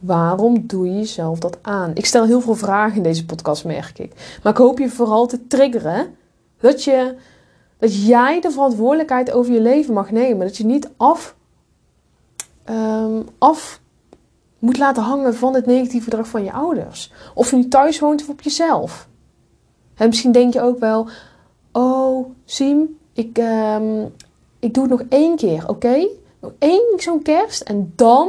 Waarom 0.00 0.66
doe 0.66 0.86
je 0.86 0.94
jezelf 0.94 1.38
dat 1.38 1.58
aan? 1.62 1.90
Ik 1.94 2.06
stel 2.06 2.24
heel 2.24 2.40
veel 2.40 2.54
vragen 2.54 2.96
in 2.96 3.02
deze 3.02 3.26
podcast, 3.26 3.64
merk 3.64 3.98
ik. 3.98 4.38
Maar 4.42 4.52
ik 4.52 4.58
hoop 4.58 4.78
je 4.78 4.88
vooral 4.88 5.26
te 5.26 5.46
triggeren 5.46 6.06
dat, 6.60 6.84
je, 6.84 7.14
dat 7.78 8.06
jij 8.06 8.40
de 8.40 8.50
verantwoordelijkheid 8.50 9.32
over 9.32 9.52
je 9.52 9.60
leven 9.60 9.94
mag 9.94 10.10
nemen. 10.10 10.46
Dat 10.46 10.56
je 10.56 10.64
niet 10.64 10.90
af 10.96 11.34
af 13.38 13.80
moet 14.58 14.78
laten 14.78 15.02
hangen 15.02 15.34
van 15.34 15.54
het 15.54 15.66
negatieve 15.66 16.10
gedrag 16.10 16.28
van 16.28 16.44
je 16.44 16.52
ouders. 16.52 17.12
Of 17.34 17.50
je 17.50 17.56
nu 17.56 17.68
thuis 17.68 17.98
woont 17.98 18.22
of 18.22 18.28
op 18.28 18.40
jezelf. 18.40 19.08
En 19.94 20.08
misschien 20.08 20.32
denk 20.32 20.52
je 20.52 20.60
ook 20.60 20.78
wel: 20.78 21.08
Oh, 21.72 22.30
Siem, 22.44 22.98
ik, 23.12 23.38
um, 23.38 24.14
ik 24.58 24.74
doe 24.74 24.82
het 24.82 24.92
nog 24.92 25.02
één 25.08 25.36
keer, 25.36 25.68
oké? 25.68 26.08
Nog 26.40 26.52
één 26.58 26.92
zo'n 26.96 27.22
kerst 27.22 27.60
en 27.60 27.92
dan 27.96 28.28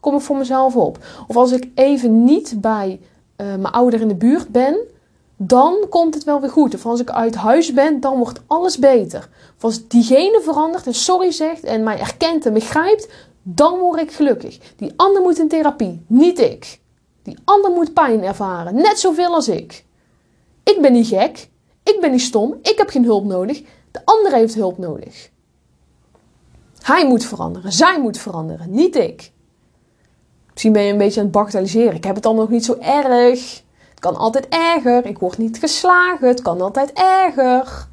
kom 0.00 0.14
ik 0.14 0.20
voor 0.20 0.36
mezelf 0.36 0.76
op. 0.76 0.98
Of 1.26 1.36
als 1.36 1.52
ik 1.52 1.68
even 1.74 2.24
niet 2.24 2.54
bij 2.60 3.00
uh, 3.36 3.46
mijn 3.46 3.74
ouder 3.74 4.00
in 4.00 4.08
de 4.08 4.14
buurt 4.14 4.48
ben, 4.48 4.76
dan 5.46 5.86
komt 5.88 6.14
het 6.14 6.24
wel 6.24 6.40
weer 6.40 6.50
goed. 6.50 6.74
Of 6.74 6.86
als 6.86 7.00
ik 7.00 7.10
uit 7.10 7.34
huis 7.34 7.72
ben, 7.72 8.00
dan 8.00 8.18
wordt 8.18 8.40
alles 8.46 8.78
beter. 8.78 9.28
Of 9.56 9.64
als 9.64 9.88
diegene 9.88 10.40
verandert 10.42 10.86
en 10.86 10.94
sorry 10.94 11.30
zegt 11.30 11.64
en 11.64 11.82
mij 11.82 11.98
erkent 11.98 12.46
en 12.46 12.52
begrijpt, 12.52 13.08
dan 13.42 13.78
word 13.78 14.00
ik 14.00 14.12
gelukkig. 14.12 14.58
Die 14.76 14.92
ander 14.96 15.22
moet 15.22 15.38
in 15.38 15.48
therapie, 15.48 16.04
niet 16.06 16.38
ik. 16.38 16.80
Die 17.22 17.38
ander 17.44 17.70
moet 17.70 17.92
pijn 17.92 18.22
ervaren, 18.22 18.74
net 18.74 18.98
zoveel 18.98 19.34
als 19.34 19.48
ik. 19.48 19.84
Ik 20.64 20.78
ben 20.80 20.92
niet 20.92 21.06
gek, 21.06 21.48
ik 21.82 21.98
ben 22.00 22.10
niet 22.10 22.20
stom, 22.20 22.58
ik 22.62 22.78
heb 22.78 22.88
geen 22.88 23.04
hulp 23.04 23.24
nodig. 23.24 23.62
De 23.90 24.00
ander 24.04 24.32
heeft 24.32 24.54
hulp 24.54 24.78
nodig. 24.78 25.30
Hij 26.82 27.06
moet 27.06 27.24
veranderen, 27.24 27.72
zij 27.72 28.00
moet 28.00 28.18
veranderen, 28.18 28.70
niet 28.70 28.96
ik. 28.96 29.32
Misschien 30.50 30.72
ben 30.72 30.82
je 30.82 30.92
een 30.92 30.98
beetje 30.98 31.20
aan 31.20 31.26
het 31.26 31.34
bagatelliseren. 31.34 31.94
Ik 31.94 32.04
heb 32.04 32.14
het 32.14 32.26
allemaal 32.26 32.44
nog 32.44 32.52
niet 32.52 32.64
zo 32.64 32.76
erg 32.80 33.62
kan 34.02 34.16
altijd 34.16 34.48
erger. 34.48 35.06
Ik 35.06 35.18
word 35.18 35.38
niet 35.38 35.58
geslagen. 35.58 36.28
Het 36.28 36.42
kan 36.42 36.60
altijd 36.60 36.92
erger. 36.92 37.86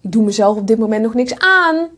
Ik 0.00 0.12
doe 0.12 0.24
mezelf 0.24 0.56
op 0.56 0.66
dit 0.66 0.78
moment 0.78 1.02
nog 1.02 1.14
niks 1.14 1.38
aan. 1.38 1.88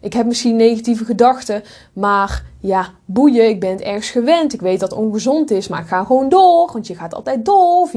Ik 0.00 0.12
heb 0.12 0.26
misschien 0.26 0.56
negatieve 0.56 1.04
gedachten, 1.04 1.62
maar 1.92 2.44
ja, 2.60 2.90
boeien. 3.04 3.48
Ik 3.48 3.60
ben 3.60 3.70
het 3.70 3.80
ergens 3.80 4.10
gewend. 4.10 4.52
Ik 4.52 4.60
weet 4.60 4.80
dat 4.80 4.90
het 4.90 4.98
ongezond 4.98 5.50
is, 5.50 5.68
maar 5.68 5.80
ik 5.80 5.86
ga 5.86 6.04
gewoon 6.04 6.28
door. 6.28 6.70
Want 6.72 6.86
je 6.86 6.94
gaat 6.94 7.14
altijd 7.14 7.44
door, 7.44 7.88
24-7. 7.88 7.92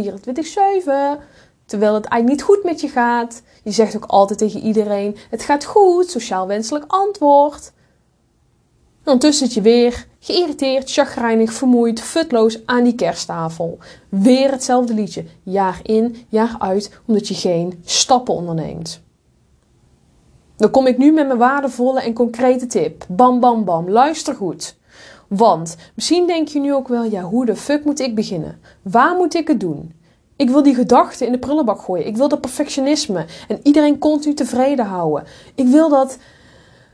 terwijl 1.65 1.93
het 1.93 2.05
eigenlijk 2.05 2.25
niet 2.25 2.43
goed 2.43 2.63
met 2.63 2.81
je 2.81 2.87
gaat. 2.87 3.41
Je 3.63 3.71
zegt 3.71 3.95
ook 3.95 4.05
altijd 4.05 4.39
tegen 4.39 4.59
iedereen: 4.59 5.17
het 5.29 5.43
gaat 5.43 5.65
goed, 5.65 6.09
sociaal 6.09 6.47
wenselijk 6.47 6.85
antwoord. 6.87 7.71
En 9.03 9.11
ondertussen 9.11 9.45
zit 9.45 9.55
je 9.55 9.61
weer 9.61 10.07
geïrriteerd, 10.23 10.91
chagrijnig, 10.91 11.53
vermoeid, 11.53 12.01
futloos 12.01 12.65
aan 12.65 12.83
die 12.83 12.95
kersttafel. 12.95 13.77
Weer 14.09 14.51
hetzelfde 14.51 14.93
liedje, 14.93 15.25
jaar 15.43 15.79
in, 15.83 16.25
jaar 16.29 16.55
uit, 16.59 17.01
omdat 17.05 17.27
je 17.27 17.33
geen 17.33 17.81
stappen 17.85 18.33
onderneemt. 18.33 19.01
Dan 20.55 20.71
kom 20.71 20.87
ik 20.87 20.97
nu 20.97 21.11
met 21.11 21.27
mijn 21.27 21.39
waardevolle 21.39 22.01
en 22.01 22.13
concrete 22.13 22.65
tip. 22.65 23.05
Bam, 23.07 23.39
bam, 23.39 23.65
bam. 23.65 23.89
Luister 23.89 24.35
goed. 24.35 24.77
Want 25.27 25.75
misschien 25.95 26.27
denk 26.27 26.47
je 26.47 26.59
nu 26.59 26.73
ook 26.73 26.87
wel, 26.87 27.03
ja, 27.03 27.21
hoe 27.21 27.45
de 27.45 27.55
fuck 27.55 27.85
moet 27.85 27.99
ik 27.99 28.15
beginnen? 28.15 28.59
Waar 28.81 29.15
moet 29.15 29.35
ik 29.35 29.47
het 29.47 29.59
doen? 29.59 29.93
Ik 30.35 30.49
wil 30.49 30.63
die 30.63 30.75
gedachten 30.75 31.25
in 31.25 31.31
de 31.31 31.39
prullenbak 31.39 31.81
gooien. 31.81 32.07
Ik 32.07 32.17
wil 32.17 32.27
dat 32.27 32.41
perfectionisme 32.41 33.25
en 33.47 33.59
iedereen 33.63 33.97
continu 33.97 34.33
tevreden 34.33 34.85
houden. 34.85 35.27
Ik 35.55 35.67
wil 35.67 35.89
dat 35.89 36.17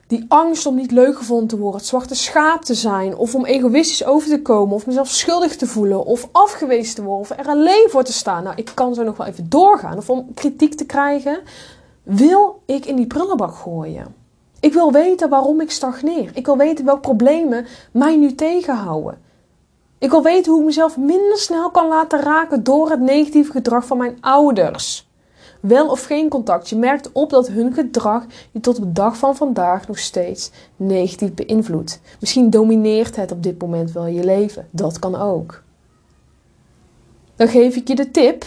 die 0.08 0.26
angst 0.28 0.66
om 0.66 0.76
niet 0.76 0.92
leuk 0.92 1.18
gevonden 1.18 1.48
te 1.48 1.58
worden, 1.58 1.80
het 1.80 1.90
zwarte 1.90 2.16
schaap 2.16 2.62
te 2.62 2.74
zijn, 2.74 3.16
of 3.16 3.36
om 3.36 3.46
egoïstisch 3.46 4.06
over 4.06 4.30
te 4.30 4.42
komen, 4.42 4.76
of 4.76 4.86
mezelf 4.86 5.10
schuldig 5.10 5.56
te 5.56 5.68
voelen, 5.68 6.06
of 6.06 6.30
afgewezen 6.32 6.96
te 6.96 7.04
worden, 7.04 7.22
of 7.22 7.46
er 7.46 7.48
alleen 7.48 7.88
voor 7.90 8.04
te 8.04 8.14
staan. 8.14 8.44
Nou, 8.44 8.56
ik 8.56 8.72
kan 8.74 8.94
zo 8.94 9.04
nog 9.04 9.18
wel 9.18 9.28
even 9.28 9.50
doorgaan, 9.50 9.98
of 9.98 10.10
om 10.10 10.34
kritiek 10.34 10.74
te 10.74 10.86
krijgen. 10.86 11.40
Wil 12.04 12.62
ik 12.66 12.86
in 12.86 12.96
die 12.96 13.08
prullenbak 13.08 13.56
gooien? 13.56 14.16
Ik 14.60 14.74
wil 14.74 14.92
weten 14.92 15.30
waarom 15.30 15.62
ik 15.62 15.72
stagneer. 15.72 16.32
Ik 16.34 16.46
wil 16.46 16.58
weten 16.58 16.86
welke 16.86 17.02
problemen 17.02 17.66
mij 17.92 18.18
nu 18.18 18.36
tegenhouden. 18.36 19.22
Ik 20.00 20.10
wil 20.10 20.24
weten 20.24 20.52
hoe 20.52 20.62
ik 20.62 20.68
mezelf 20.68 20.98
minder 20.98 21.38
snel 21.38 21.70
kan 21.70 21.88
laten 21.88 22.20
raken 22.20 22.64
door 22.64 22.90
het 22.90 23.00
negatieve 23.00 23.52
gedrag 23.52 23.86
van 23.86 23.98
mijn 23.98 24.18
ouders. 24.22 25.07
Wel 25.62 25.90
of 25.90 26.04
geen 26.04 26.30
contact, 26.30 26.70
je 26.70 26.76
merkt 26.76 27.12
op 27.12 27.30
dat 27.30 27.48
hun 27.48 27.74
gedrag 27.74 28.26
je 28.52 28.60
tot 28.60 28.78
op 28.78 28.84
de 28.84 28.92
dag 28.92 29.18
van 29.18 29.36
vandaag 29.36 29.88
nog 29.88 30.00
steeds 30.00 30.52
negatief 30.76 31.34
beïnvloedt. 31.34 32.02
Misschien 32.20 32.50
domineert 32.50 33.16
het 33.16 33.32
op 33.32 33.44
dit 33.44 33.62
moment 33.62 33.92
wel 33.92 34.06
je 34.06 34.24
leven. 34.24 34.68
Dat 34.72 35.00
kan 35.00 35.16
ook. 35.16 35.64
Dan 37.36 37.48
geef 37.48 37.76
ik 37.76 37.88
je 37.88 37.96
de 37.96 38.12
tip. 38.12 38.46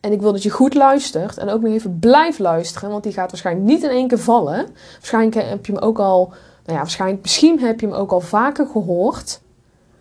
En 0.00 0.12
ik 0.12 0.20
wil 0.20 0.32
dat 0.32 0.42
je 0.42 0.50
goed 0.50 0.74
luistert 0.74 1.38
en 1.38 1.48
ook 1.48 1.62
nog 1.62 1.72
even 1.72 1.98
blijft 1.98 2.38
luisteren, 2.38 2.90
want 2.90 3.02
die 3.02 3.12
gaat 3.12 3.30
waarschijnlijk 3.30 3.66
niet 3.66 3.82
in 3.82 3.90
één 3.90 4.08
keer 4.08 4.18
vallen. 4.18 4.66
Waarschijnlijk 4.92 5.34
heb 5.34 5.66
je 5.66 5.72
hem 5.72 5.82
ook 5.82 5.98
al, 5.98 6.26
nou 6.28 6.38
ja, 6.64 6.76
waarschijnlijk, 6.76 7.22
misschien 7.22 7.60
heb 7.60 7.80
je 7.80 7.86
hem 7.86 7.94
ook 7.94 8.12
al 8.12 8.20
vaker 8.20 8.66
gehoord. 8.66 9.40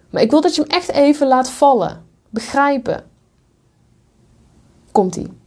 Maar 0.10 0.22
ik 0.22 0.32
wil 0.32 0.42
dat 0.42 0.56
je 0.56 0.62
hem 0.62 0.70
echt 0.70 0.92
even 0.92 1.28
laat 1.28 1.50
vallen. 1.50 2.04
Begrijpen. 2.30 3.04
Komt-ie. 4.92 5.43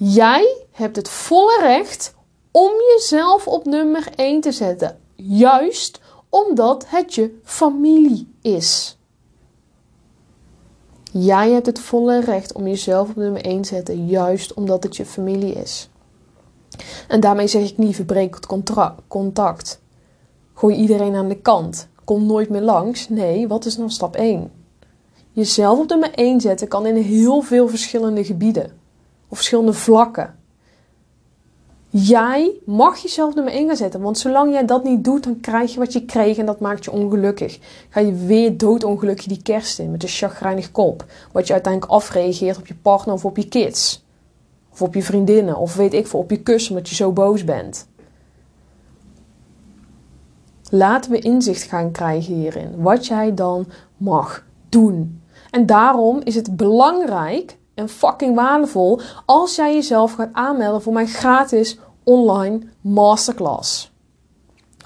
Jij 0.00 0.56
hebt 0.70 0.96
het 0.96 1.08
volle 1.08 1.58
recht 1.60 2.14
om 2.50 2.70
jezelf 2.94 3.46
op 3.46 3.64
nummer 3.64 4.08
1 4.14 4.40
te 4.40 4.52
zetten. 4.52 4.98
Juist 5.14 6.00
omdat 6.28 6.84
het 6.88 7.14
je 7.14 7.38
familie 7.44 8.34
is. 8.42 8.98
Jij 11.12 11.50
hebt 11.50 11.66
het 11.66 11.78
volle 11.78 12.20
recht 12.20 12.52
om 12.52 12.66
jezelf 12.66 13.08
op 13.08 13.16
nummer 13.16 13.44
1 13.44 13.62
te 13.62 13.68
zetten, 13.68 14.06
juist 14.06 14.54
omdat 14.54 14.82
het 14.82 14.96
je 14.96 15.04
familie 15.04 15.52
is. 15.52 15.88
En 17.08 17.20
daarmee 17.20 17.46
zeg 17.46 17.70
ik 17.70 17.78
niet 17.78 17.94
verbreek 17.94 18.34
het 18.34 18.46
contact. 19.08 19.80
Gooi 20.54 20.76
iedereen 20.76 21.14
aan 21.14 21.28
de 21.28 21.40
kant. 21.40 21.88
Kom 22.04 22.26
nooit 22.26 22.48
meer 22.48 22.62
langs. 22.62 23.08
Nee, 23.08 23.48
wat 23.48 23.64
is 23.64 23.76
nou 23.76 23.90
stap 23.90 24.16
1? 24.16 24.50
Jezelf 25.32 25.78
op 25.78 25.88
nummer 25.88 26.14
1 26.14 26.40
zetten 26.40 26.68
kan 26.68 26.86
in 26.86 26.96
heel 26.96 27.40
veel 27.40 27.68
verschillende 27.68 28.24
gebieden 28.24 28.77
of 29.28 29.36
verschillende 29.36 29.72
vlakken. 29.72 30.36
Jij 31.90 32.60
mag 32.64 32.96
jezelf 32.96 33.34
nummer 33.34 33.52
1 33.52 33.66
gaan 33.66 33.76
zetten. 33.76 34.00
Want 34.00 34.18
zolang 34.18 34.52
jij 34.52 34.64
dat 34.64 34.84
niet 34.84 35.04
doet, 35.04 35.24
dan 35.24 35.40
krijg 35.40 35.72
je 35.72 35.78
wat 35.78 35.92
je 35.92 36.04
kreeg 36.04 36.36
en 36.36 36.46
dat 36.46 36.60
maakt 36.60 36.84
je 36.84 36.92
ongelukkig. 36.92 37.58
Ga 37.88 38.00
je 38.00 38.14
weer 38.14 38.56
doodongelukkig 38.56 39.26
die 39.26 39.42
kerst 39.42 39.78
in 39.78 39.90
met 39.90 40.02
een 40.02 40.08
chagrijnig 40.08 40.70
kop. 40.70 41.04
Wat 41.32 41.46
je 41.46 41.52
uiteindelijk 41.52 41.92
afreageert 41.92 42.58
op 42.58 42.66
je 42.66 42.74
partner 42.74 43.14
of 43.14 43.24
op 43.24 43.36
je 43.36 43.48
kids. 43.48 44.04
Of 44.72 44.82
op 44.82 44.94
je 44.94 45.02
vriendinnen. 45.02 45.56
Of 45.56 45.74
weet 45.74 45.94
ik 45.94 46.06
veel, 46.06 46.20
op 46.20 46.30
je 46.30 46.42
kus 46.42 46.68
omdat 46.68 46.88
je 46.88 46.94
zo 46.94 47.12
boos 47.12 47.44
bent. 47.44 47.88
Laten 50.70 51.10
we 51.10 51.18
inzicht 51.18 51.62
gaan 51.62 51.90
krijgen 51.90 52.34
hierin. 52.34 52.74
Wat 52.76 53.06
jij 53.06 53.34
dan 53.34 53.66
mag 53.96 54.44
doen. 54.68 55.22
En 55.50 55.66
daarom 55.66 56.20
is 56.24 56.34
het 56.34 56.56
belangrijk 56.56 57.57
en 57.78 57.88
fucking 57.88 58.34
waardevol 58.34 59.00
als 59.26 59.56
jij 59.56 59.74
jezelf 59.74 60.12
gaat 60.12 60.32
aanmelden 60.32 60.82
voor 60.82 60.92
mijn 60.92 61.08
gratis 61.08 61.78
online 62.04 62.60
masterclass. 62.80 63.90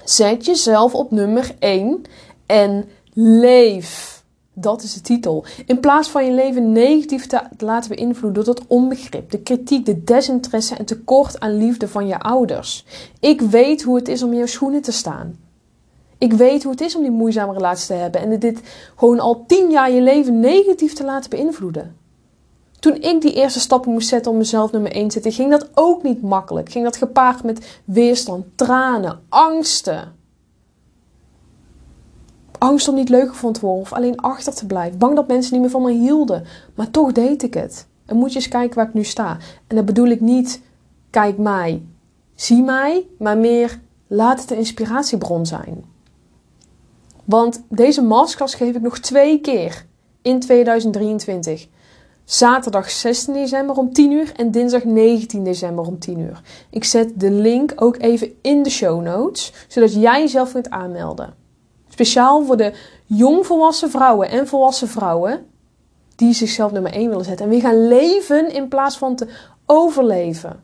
Zet 0.03 0.45
jezelf 0.45 0.93
op 0.93 1.11
nummer 1.11 1.55
1 1.59 2.01
en 2.45 2.89
leef. 3.13 4.23
Dat 4.53 4.83
is 4.83 4.93
de 4.93 5.01
titel. 5.01 5.45
In 5.65 5.79
plaats 5.79 6.09
van 6.09 6.25
je 6.25 6.31
leven 6.31 6.71
negatief 6.71 7.27
te 7.27 7.41
laten 7.57 7.95
beïnvloeden 7.95 8.43
door 8.43 8.53
het 8.53 8.67
onbegrip, 8.67 9.31
de 9.31 9.39
kritiek, 9.39 9.85
de 9.85 10.03
desinteresse 10.03 10.75
en 10.75 10.85
tekort 10.85 11.39
aan 11.39 11.57
liefde 11.57 11.87
van 11.87 12.07
je 12.07 12.19
ouders. 12.19 12.85
Ik 13.19 13.41
weet 13.41 13.83
hoe 13.83 13.95
het 13.95 14.07
is 14.07 14.23
om 14.23 14.31
in 14.31 14.37
jouw 14.37 14.45
schoenen 14.45 14.81
te 14.81 14.91
staan. 14.91 15.39
Ik 16.17 16.33
weet 16.33 16.63
hoe 16.63 16.71
het 16.71 16.81
is 16.81 16.95
om 16.95 17.01
die 17.01 17.11
moeizame 17.11 17.53
relatie 17.53 17.87
te 17.87 17.93
hebben 17.93 18.21
en 18.21 18.39
dit 18.39 18.61
gewoon 18.95 19.19
al 19.19 19.45
tien 19.47 19.71
jaar 19.71 19.91
je 19.91 20.01
leven 20.01 20.39
negatief 20.39 20.93
te 20.93 21.03
laten 21.03 21.29
beïnvloeden. 21.29 22.02
Toen 22.83 23.01
ik 23.01 23.21
die 23.21 23.33
eerste 23.33 23.59
stappen 23.59 23.91
moest 23.91 24.07
zetten 24.07 24.31
om 24.31 24.37
mezelf 24.37 24.71
nummer 24.71 24.91
1 24.91 25.07
te 25.07 25.13
zetten, 25.13 25.31
ging 25.31 25.51
dat 25.51 25.69
ook 25.73 26.03
niet 26.03 26.21
makkelijk. 26.21 26.71
Ging 26.71 26.83
dat 26.83 26.97
gepaard 26.97 27.43
met 27.43 27.81
weerstand, 27.85 28.45
tranen, 28.55 29.19
angsten. 29.29 30.15
Angst 32.57 32.87
om 32.87 32.95
niet 32.95 33.09
leuk 33.09 33.29
gevonden 33.29 33.61
te 33.61 33.65
worden 33.65 33.85
of 33.85 33.93
alleen 33.93 34.19
achter 34.19 34.53
te 34.53 34.65
blijven. 34.65 34.99
Bang 34.99 35.15
dat 35.15 35.27
mensen 35.27 35.53
niet 35.53 35.61
meer 35.61 35.69
van 35.69 35.81
me 35.81 35.91
hielden. 35.91 36.43
Maar 36.75 36.91
toch 36.91 37.11
deed 37.11 37.43
ik 37.43 37.53
het. 37.53 37.87
En 38.05 38.15
moet 38.15 38.29
je 38.29 38.35
eens 38.35 38.47
kijken 38.47 38.75
waar 38.75 38.87
ik 38.87 38.93
nu 38.93 39.03
sta. 39.03 39.37
En 39.67 39.75
dat 39.75 39.85
bedoel 39.85 40.07
ik 40.07 40.21
niet, 40.21 40.61
kijk 41.09 41.37
mij, 41.37 41.81
zie 42.35 42.63
mij, 42.63 43.07
maar 43.19 43.37
meer 43.37 43.79
laat 44.07 44.41
het 44.41 44.51
een 44.51 44.57
inspiratiebron 44.57 45.45
zijn. 45.45 45.85
Want 47.23 47.63
deze 47.69 48.01
masterclass 48.01 48.55
geef 48.55 48.75
ik 48.75 48.81
nog 48.81 48.99
twee 48.99 49.39
keer 49.39 49.85
in 50.21 50.39
2023 50.39 51.67
zaterdag 52.25 52.89
16 52.89 53.33
december 53.33 53.75
om 53.75 53.93
10 53.93 54.11
uur 54.11 54.31
en 54.35 54.51
dinsdag 54.51 54.83
19 54.83 55.43
december 55.43 55.85
om 55.85 55.99
10 55.99 56.19
uur. 56.19 56.41
Ik 56.69 56.83
zet 56.83 57.19
de 57.19 57.31
link 57.31 57.73
ook 57.75 57.97
even 57.97 58.33
in 58.41 58.63
de 58.63 58.69
show 58.69 59.01
notes, 59.01 59.53
zodat 59.67 59.93
jij 59.93 60.19
jezelf 60.19 60.51
kunt 60.51 60.69
aanmelden. 60.69 61.33
Speciaal 61.89 62.45
voor 62.45 62.57
de 62.57 62.73
jongvolwassen 63.05 63.89
vrouwen 63.89 64.29
en 64.29 64.47
volwassen 64.47 64.87
vrouwen 64.87 65.45
die 66.15 66.33
zichzelf 66.33 66.71
nummer 66.71 66.91
1 66.91 67.09
willen 67.09 67.25
zetten. 67.25 67.45
En 67.45 67.51
weer 67.51 67.61
gaan 67.61 67.87
leven 67.87 68.53
in 68.53 68.67
plaats 68.67 68.97
van 68.97 69.15
te 69.15 69.27
overleven. 69.65 70.63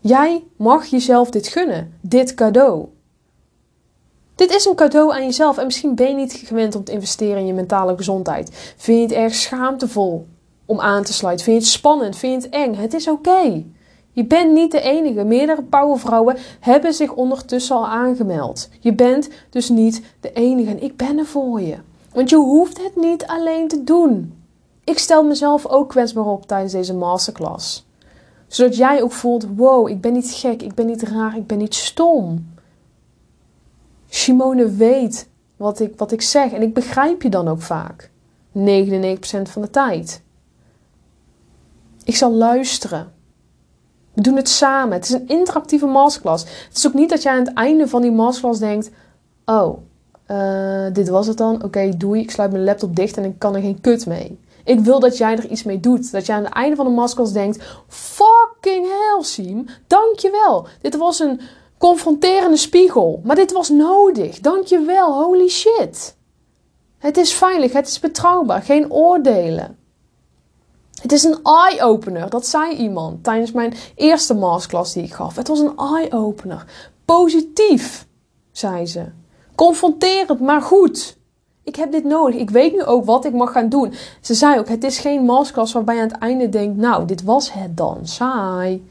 Jij 0.00 0.44
mag 0.56 0.86
jezelf 0.86 1.30
dit 1.30 1.48
gunnen, 1.48 1.98
dit 2.00 2.34
cadeau. 2.34 2.88
Dit 4.38 4.54
is 4.54 4.64
een 4.64 4.74
cadeau 4.74 5.12
aan 5.12 5.24
jezelf 5.24 5.58
en 5.58 5.64
misschien 5.64 5.94
ben 5.94 6.08
je 6.08 6.14
niet 6.14 6.32
gewend 6.32 6.74
om 6.74 6.84
te 6.84 6.92
investeren 6.92 7.38
in 7.38 7.46
je 7.46 7.52
mentale 7.52 7.96
gezondheid. 7.96 8.74
Vind 8.76 8.98
je 8.98 9.02
het 9.14 9.24
erg 9.24 9.34
schaamtevol 9.34 10.26
om 10.66 10.80
aan 10.80 11.02
te 11.02 11.12
sluiten? 11.12 11.44
Vind 11.44 11.56
je 11.56 11.62
het 11.62 11.72
spannend? 11.72 12.16
Vind 12.16 12.42
je 12.42 12.48
het 12.48 12.56
eng? 12.56 12.74
Het 12.74 12.94
is 12.94 13.08
oké. 13.08 13.64
Je 14.12 14.24
bent 14.24 14.52
niet 14.52 14.70
de 14.70 14.80
enige. 14.80 15.24
Meerdere 15.24 15.62
powervrouwen 15.62 16.36
hebben 16.60 16.94
zich 16.94 17.12
ondertussen 17.12 17.76
al 17.76 17.86
aangemeld. 17.86 18.68
Je 18.80 18.94
bent 18.94 19.28
dus 19.50 19.68
niet 19.68 20.02
de 20.20 20.32
enige 20.32 20.70
en 20.70 20.82
ik 20.82 20.96
ben 20.96 21.18
er 21.18 21.26
voor 21.26 21.60
je. 21.60 21.76
Want 22.12 22.30
je 22.30 22.36
hoeft 22.36 22.82
het 22.82 22.96
niet 22.96 23.26
alleen 23.26 23.68
te 23.68 23.84
doen. 23.84 24.34
Ik 24.84 24.98
stel 24.98 25.24
mezelf 25.24 25.66
ook 25.66 25.88
kwetsbaar 25.88 26.26
op 26.26 26.46
tijdens 26.46 26.72
deze 26.72 26.94
masterclass. 26.94 27.86
Zodat 28.46 28.76
jij 28.76 29.02
ook 29.02 29.12
voelt: 29.12 29.46
wow, 29.56 29.88
ik 29.88 30.00
ben 30.00 30.12
niet 30.12 30.30
gek, 30.30 30.62
ik 30.62 30.74
ben 30.74 30.86
niet 30.86 31.02
raar, 31.02 31.36
ik 31.36 31.46
ben 31.46 31.58
niet 31.58 31.74
stom. 31.74 32.56
Simone 34.08 34.70
weet 34.70 35.28
wat 35.56 35.80
ik, 35.80 35.92
wat 35.96 36.12
ik 36.12 36.22
zeg 36.22 36.52
en 36.52 36.62
ik 36.62 36.74
begrijp 36.74 37.22
je 37.22 37.28
dan 37.28 37.48
ook 37.48 37.62
vaak. 37.62 38.10
99% 38.58 38.60
van 39.42 39.62
de 39.62 39.70
tijd. 39.70 40.22
Ik 42.04 42.16
zal 42.16 42.32
luisteren. 42.32 43.12
We 44.12 44.22
doen 44.22 44.36
het 44.36 44.48
samen. 44.48 44.92
Het 44.92 45.04
is 45.04 45.10
een 45.10 45.28
interactieve 45.28 45.86
masterclass. 45.86 46.44
Het 46.68 46.76
is 46.76 46.86
ook 46.86 46.94
niet 46.94 47.10
dat 47.10 47.22
jij 47.22 47.32
aan 47.32 47.44
het 47.44 47.54
einde 47.54 47.88
van 47.88 48.02
die 48.02 48.12
masterclass 48.12 48.60
denkt: 48.60 48.90
Oh, 49.44 49.78
uh, 50.30 50.86
dit 50.92 51.08
was 51.08 51.26
het 51.26 51.36
dan. 51.36 51.64
Oké, 51.64 51.96
doei. 51.96 52.20
Ik 52.20 52.30
sluit 52.30 52.52
mijn 52.52 52.64
laptop 52.64 52.96
dicht 52.96 53.16
en 53.16 53.24
ik 53.24 53.38
kan 53.38 53.54
er 53.54 53.60
geen 53.60 53.80
kut 53.80 54.06
mee. 54.06 54.38
Ik 54.64 54.80
wil 54.80 55.00
dat 55.00 55.16
jij 55.16 55.36
er 55.36 55.46
iets 55.46 55.62
mee 55.62 55.80
doet. 55.80 56.12
Dat 56.12 56.26
jij 56.26 56.36
aan 56.36 56.44
het 56.44 56.52
einde 56.52 56.76
van 56.76 56.86
de 56.86 56.92
masterclass 56.92 57.32
denkt: 57.32 57.64
Fucking 57.88 58.86
hell, 58.86 59.22
Siem. 59.22 59.66
Dankjewel. 59.86 60.66
Dit 60.80 60.96
was 60.96 61.18
een 61.18 61.40
confronterende 61.78 62.56
spiegel. 62.56 63.20
Maar 63.24 63.36
dit 63.36 63.52
was 63.52 63.68
nodig. 63.68 64.40
Dankjewel. 64.40 65.22
Holy 65.22 65.48
shit. 65.48 66.16
Het 66.98 67.16
is 67.16 67.32
veilig. 67.32 67.72
Het 67.72 67.88
is 67.88 68.00
betrouwbaar. 68.00 68.62
Geen 68.62 68.92
oordelen. 68.92 69.78
Het 71.02 71.12
is 71.12 71.24
een 71.24 71.38
eye-opener. 71.42 72.30
Dat 72.30 72.46
zei 72.46 72.76
iemand 72.76 73.24
tijdens 73.24 73.52
mijn 73.52 73.74
eerste 73.94 74.34
masterclass 74.34 74.92
die 74.92 75.02
ik 75.02 75.12
gaf. 75.12 75.36
Het 75.36 75.48
was 75.48 75.58
een 75.58 75.76
eye-opener. 75.76 76.64
Positief, 77.04 78.06
zei 78.52 78.86
ze. 78.86 79.04
Confronteer 79.54 80.28
het 80.28 80.40
maar 80.40 80.62
goed. 80.62 81.16
Ik 81.64 81.76
heb 81.76 81.92
dit 81.92 82.04
nodig. 82.04 82.40
Ik 82.40 82.50
weet 82.50 82.72
nu 82.72 82.82
ook 82.82 83.04
wat 83.04 83.24
ik 83.24 83.32
mag 83.32 83.52
gaan 83.52 83.68
doen. 83.68 83.94
Ze 84.20 84.34
zei 84.34 84.58
ook: 84.58 84.68
Het 84.68 84.84
is 84.84 84.98
geen 84.98 85.24
masterclass 85.24 85.72
waarbij 85.72 85.94
je 85.94 86.00
aan 86.00 86.08
het 86.08 86.18
einde 86.18 86.48
denkt: 86.48 86.76
Nou, 86.76 87.04
dit 87.04 87.22
was 87.22 87.52
het 87.52 87.76
dan. 87.76 87.98
Saai. 88.02 88.86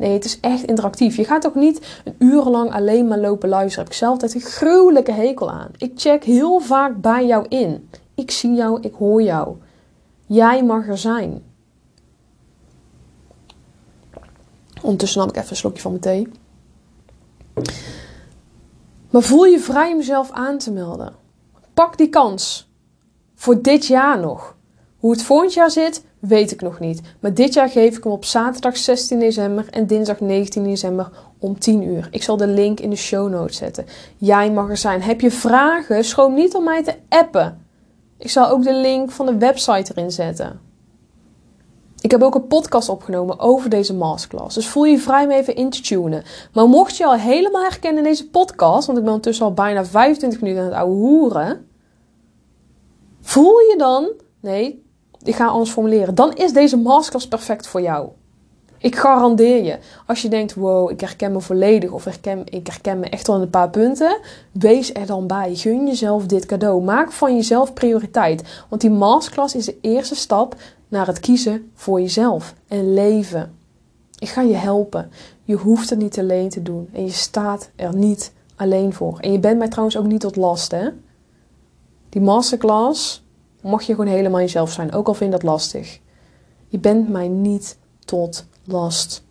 Nee, 0.00 0.12
het 0.12 0.24
is 0.24 0.40
echt 0.40 0.62
interactief. 0.62 1.16
Je 1.16 1.24
gaat 1.24 1.46
ook 1.46 1.54
niet 1.54 2.00
een 2.04 2.14
uur 2.18 2.42
lang 2.42 2.72
alleen 2.72 3.08
maar 3.08 3.18
lopen 3.18 3.48
luisteren. 3.48 3.84
Heb 3.84 3.92
ik 3.92 3.98
zelf 3.98 4.12
altijd 4.12 4.34
een 4.34 4.40
gruwelijke 4.40 5.12
hekel 5.12 5.50
aan. 5.50 5.70
Ik 5.76 5.92
check 5.94 6.24
heel 6.24 6.60
vaak 6.60 7.00
bij 7.00 7.26
jou 7.26 7.46
in. 7.48 7.88
Ik 8.14 8.30
zie 8.30 8.54
jou, 8.54 8.80
ik 8.80 8.94
hoor 8.94 9.22
jou. 9.22 9.56
Jij 10.26 10.64
mag 10.64 10.88
er 10.88 10.98
zijn. 10.98 11.42
Ondertussen 14.82 15.20
nam 15.20 15.28
ik 15.28 15.36
even 15.36 15.50
een 15.50 15.56
slokje 15.56 15.80
van 15.80 15.90
mijn 15.90 16.02
thee. 16.02 16.28
Maar 19.10 19.22
voel 19.22 19.44
je 19.44 19.58
vrij 19.58 19.92
om 19.92 19.98
jezelf 19.98 20.30
aan 20.30 20.58
te 20.58 20.72
melden. 20.72 21.14
Pak 21.74 21.98
die 21.98 22.08
kans. 22.08 22.70
Voor 23.34 23.62
dit 23.62 23.86
jaar 23.86 24.20
nog. 24.20 24.56
Hoe 24.98 25.10
het 25.10 25.22
volgend 25.22 25.54
jaar 25.54 25.70
zit, 25.70 26.04
weet 26.20 26.50
ik 26.50 26.60
nog 26.60 26.80
niet. 26.80 27.00
Maar 27.20 27.34
dit 27.34 27.54
jaar 27.54 27.68
geef 27.68 27.96
ik 27.96 28.04
hem 28.04 28.12
op 28.12 28.24
zaterdag 28.24 28.76
16 28.76 29.18
december 29.18 29.66
en 29.70 29.86
dinsdag 29.86 30.20
19 30.20 30.64
december 30.64 31.10
om 31.38 31.58
10 31.58 31.82
uur. 31.82 32.08
Ik 32.10 32.22
zal 32.22 32.36
de 32.36 32.46
link 32.46 32.80
in 32.80 32.90
de 32.90 32.96
show 32.96 33.30
notes 33.30 33.56
zetten. 33.56 33.86
Jij 34.16 34.52
mag 34.52 34.68
er 34.68 34.76
zijn. 34.76 35.02
Heb 35.02 35.20
je 35.20 35.30
vragen? 35.30 36.04
Schroom 36.04 36.34
niet 36.34 36.54
om 36.54 36.64
mij 36.64 36.82
te 36.82 36.94
appen. 37.08 37.64
Ik 38.18 38.30
zal 38.30 38.48
ook 38.48 38.62
de 38.62 38.74
link 38.74 39.10
van 39.10 39.26
de 39.26 39.36
website 39.38 39.92
erin 39.94 40.10
zetten. 40.10 40.60
Ik 42.00 42.10
heb 42.10 42.22
ook 42.22 42.34
een 42.34 42.46
podcast 42.46 42.88
opgenomen 42.88 43.38
over 43.38 43.70
deze 43.70 43.94
masterclass. 43.94 44.54
Dus 44.54 44.68
voel 44.68 44.84
je 44.84 44.98
vrij 44.98 45.24
om 45.24 45.30
even 45.30 45.54
in 45.54 45.70
te 45.70 45.80
tunen. 45.80 46.24
Maar 46.52 46.68
mocht 46.68 46.96
je 46.96 47.06
al 47.06 47.14
helemaal 47.14 47.62
herkennen 47.62 48.02
in 48.02 48.08
deze 48.08 48.30
podcast, 48.30 48.86
want 48.86 48.98
ik 48.98 49.04
ben 49.04 49.12
ondertussen 49.12 49.44
al 49.44 49.52
bijna 49.52 49.84
25 49.84 50.40
minuten 50.40 50.62
aan 50.62 50.68
het 50.68 50.78
ouwe 50.78 50.94
hoeren. 50.94 51.68
Voel 53.20 53.58
je 53.58 53.74
dan, 53.78 54.10
nee, 54.40 54.84
ik 55.22 55.34
ga 55.34 55.46
anders 55.46 55.70
formuleren. 55.70 56.14
Dan 56.14 56.32
is 56.32 56.52
deze 56.52 56.76
masterclass 56.76 57.28
perfect 57.28 57.66
voor 57.66 57.80
jou. 57.80 58.08
Ik 58.78 58.96
garandeer 58.96 59.64
je, 59.64 59.78
als 60.06 60.22
je 60.22 60.28
denkt, 60.28 60.54
wow, 60.54 60.90
ik 60.90 61.00
herken 61.00 61.32
me 61.32 61.40
volledig 61.40 61.90
of 61.90 62.04
herken, 62.04 62.42
ik 62.44 62.66
herken 62.66 62.98
me 62.98 63.08
echt 63.08 63.26
wel 63.26 63.36
in 63.36 63.42
een 63.42 63.50
paar 63.50 63.70
punten, 63.70 64.18
wees 64.52 64.94
er 64.94 65.06
dan 65.06 65.26
bij. 65.26 65.54
Gun 65.54 65.86
jezelf 65.86 66.26
dit 66.26 66.46
cadeau. 66.46 66.82
Maak 66.82 67.12
van 67.12 67.36
jezelf 67.36 67.72
prioriteit. 67.72 68.64
Want 68.68 68.80
die 68.80 68.90
masterclass 68.90 69.54
is 69.54 69.64
de 69.64 69.78
eerste 69.80 70.14
stap 70.14 70.54
naar 70.88 71.06
het 71.06 71.20
kiezen 71.20 71.70
voor 71.74 72.00
jezelf 72.00 72.54
en 72.68 72.94
leven. 72.94 73.58
Ik 74.18 74.28
ga 74.28 74.42
je 74.42 74.54
helpen. 74.54 75.10
Je 75.44 75.54
hoeft 75.54 75.90
het 75.90 75.98
niet 75.98 76.18
alleen 76.18 76.48
te 76.48 76.62
doen 76.62 76.88
en 76.92 77.04
je 77.04 77.12
staat 77.12 77.70
er 77.76 77.96
niet 77.96 78.32
alleen 78.56 78.92
voor. 78.92 79.18
En 79.18 79.32
je 79.32 79.38
bent 79.38 79.58
mij 79.58 79.68
trouwens 79.68 79.96
ook 79.96 80.06
niet 80.06 80.20
tot 80.20 80.36
last, 80.36 80.70
hè? 80.70 80.88
Die 82.08 82.22
masterclass 82.22 83.24
mag 83.62 83.82
je 83.82 83.94
gewoon 83.94 84.10
helemaal 84.10 84.40
jezelf 84.40 84.72
zijn, 84.72 84.92
ook 84.92 85.06
al 85.06 85.14
vind 85.14 85.32
je 85.32 85.38
dat 85.38 85.48
lastig. 85.48 86.00
Je 86.68 86.78
bent 86.78 87.08
mij 87.08 87.28
niet 87.28 87.78
tot 88.04 88.46
last. 88.64 89.24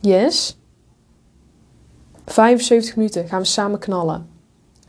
Yes? 0.00 0.58
75 2.26 2.96
minuten 2.96 3.28
gaan 3.28 3.40
we 3.40 3.46
samen 3.46 3.78
knallen. 3.78 4.28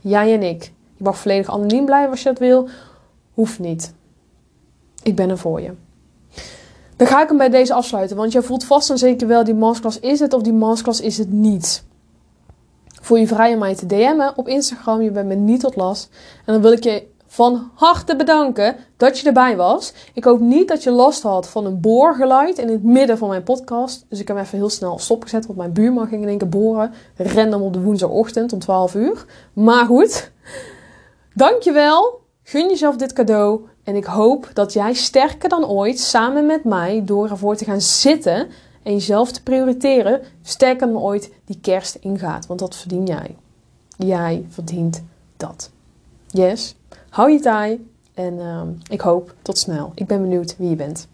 Jij 0.01 0.33
en 0.33 0.43
ik. 0.43 0.63
Je 0.97 1.03
mag 1.03 1.17
volledig 1.17 1.49
anoniem 1.49 1.85
blijven 1.85 2.11
als 2.11 2.21
je 2.21 2.29
dat 2.29 2.39
wil. 2.39 2.69
Hoeft 3.33 3.59
niet. 3.59 3.93
Ik 5.03 5.15
ben 5.15 5.29
er 5.29 5.37
voor 5.37 5.61
je. 5.61 5.73
Dan 6.95 7.07
ga 7.07 7.21
ik 7.21 7.27
hem 7.27 7.37
bij 7.37 7.49
deze 7.49 7.73
afsluiten, 7.73 8.17
want 8.17 8.31
jij 8.31 8.41
voelt 8.41 8.63
vast 8.63 8.89
en 8.89 8.97
zeker 8.97 9.27
wel 9.27 9.43
die 9.43 9.53
masterclass 9.53 9.99
is 9.99 10.19
het 10.19 10.33
of 10.33 10.41
die 10.41 10.53
masterclass 10.53 11.01
is 11.01 11.17
het 11.17 11.31
niet. 11.31 11.83
Voel 13.01 13.17
je 13.17 13.27
vrij 13.27 13.53
om 13.53 13.59
mij 13.59 13.75
te 13.75 13.85
DM'en 13.85 14.37
op 14.37 14.47
Instagram, 14.47 15.01
je 15.01 15.11
bent 15.11 15.27
me 15.27 15.35
niet 15.35 15.59
tot 15.59 15.75
last. 15.75 16.09
En 16.45 16.53
dan 16.53 16.61
wil 16.61 16.71
ik 16.71 16.83
je 16.83 17.07
van 17.31 17.71
harte 17.73 18.15
bedanken 18.15 18.75
dat 18.97 19.19
je 19.19 19.27
erbij 19.27 19.55
was. 19.55 19.93
Ik 20.13 20.23
hoop 20.23 20.39
niet 20.39 20.67
dat 20.67 20.83
je 20.83 20.91
last 20.91 21.21
had 21.21 21.47
van 21.47 21.65
een 21.65 21.79
boorgeluid 21.79 22.57
in 22.57 22.69
het 22.69 22.83
midden 22.83 23.17
van 23.17 23.29
mijn 23.29 23.43
podcast. 23.43 24.05
Dus 24.09 24.19
ik 24.19 24.27
heb 24.27 24.37
even 24.37 24.57
heel 24.57 24.69
snel 24.69 24.99
stopgezet, 24.99 25.45
want 25.45 25.57
mijn 25.57 25.73
buurman 25.73 26.07
ging 26.07 26.21
in 26.21 26.27
één 26.27 26.49
boren. 26.49 26.93
Random 27.15 27.61
op 27.61 27.73
de 27.73 27.81
woensdagochtend 27.81 28.53
om 28.53 28.59
12 28.59 28.95
uur. 28.95 29.25
Maar 29.53 29.85
goed, 29.85 30.31
dankjewel. 31.33 32.21
Gun 32.43 32.69
jezelf 32.69 32.95
dit 32.95 33.13
cadeau. 33.13 33.61
En 33.83 33.95
ik 33.95 34.05
hoop 34.05 34.49
dat 34.53 34.73
jij 34.73 34.93
sterker 34.93 35.49
dan 35.49 35.65
ooit, 35.65 35.99
samen 35.99 36.45
met 36.45 36.63
mij, 36.63 37.01
door 37.05 37.29
ervoor 37.29 37.55
te 37.55 37.65
gaan 37.65 37.81
zitten 37.81 38.47
en 38.83 38.93
jezelf 38.93 39.31
te 39.31 39.43
prioriteren, 39.43 40.21
sterker 40.41 40.87
dan 40.87 41.01
ooit 41.01 41.31
die 41.45 41.59
kerst 41.61 41.95
ingaat. 41.95 42.47
Want 42.47 42.59
dat 42.59 42.75
verdien 42.75 43.05
jij. 43.05 43.35
Jij 43.97 44.45
verdient 44.49 45.03
dat. 45.37 45.71
Yes. 46.27 46.75
Hou 47.11 47.31
je 47.31 47.39
taai 47.39 47.87
en 48.13 48.33
uh, 48.33 48.61
ik 48.89 49.01
hoop 49.01 49.35
tot 49.41 49.57
snel. 49.57 49.91
Ik 49.95 50.07
ben 50.07 50.21
benieuwd 50.21 50.55
wie 50.57 50.69
je 50.69 50.75
bent. 50.75 51.07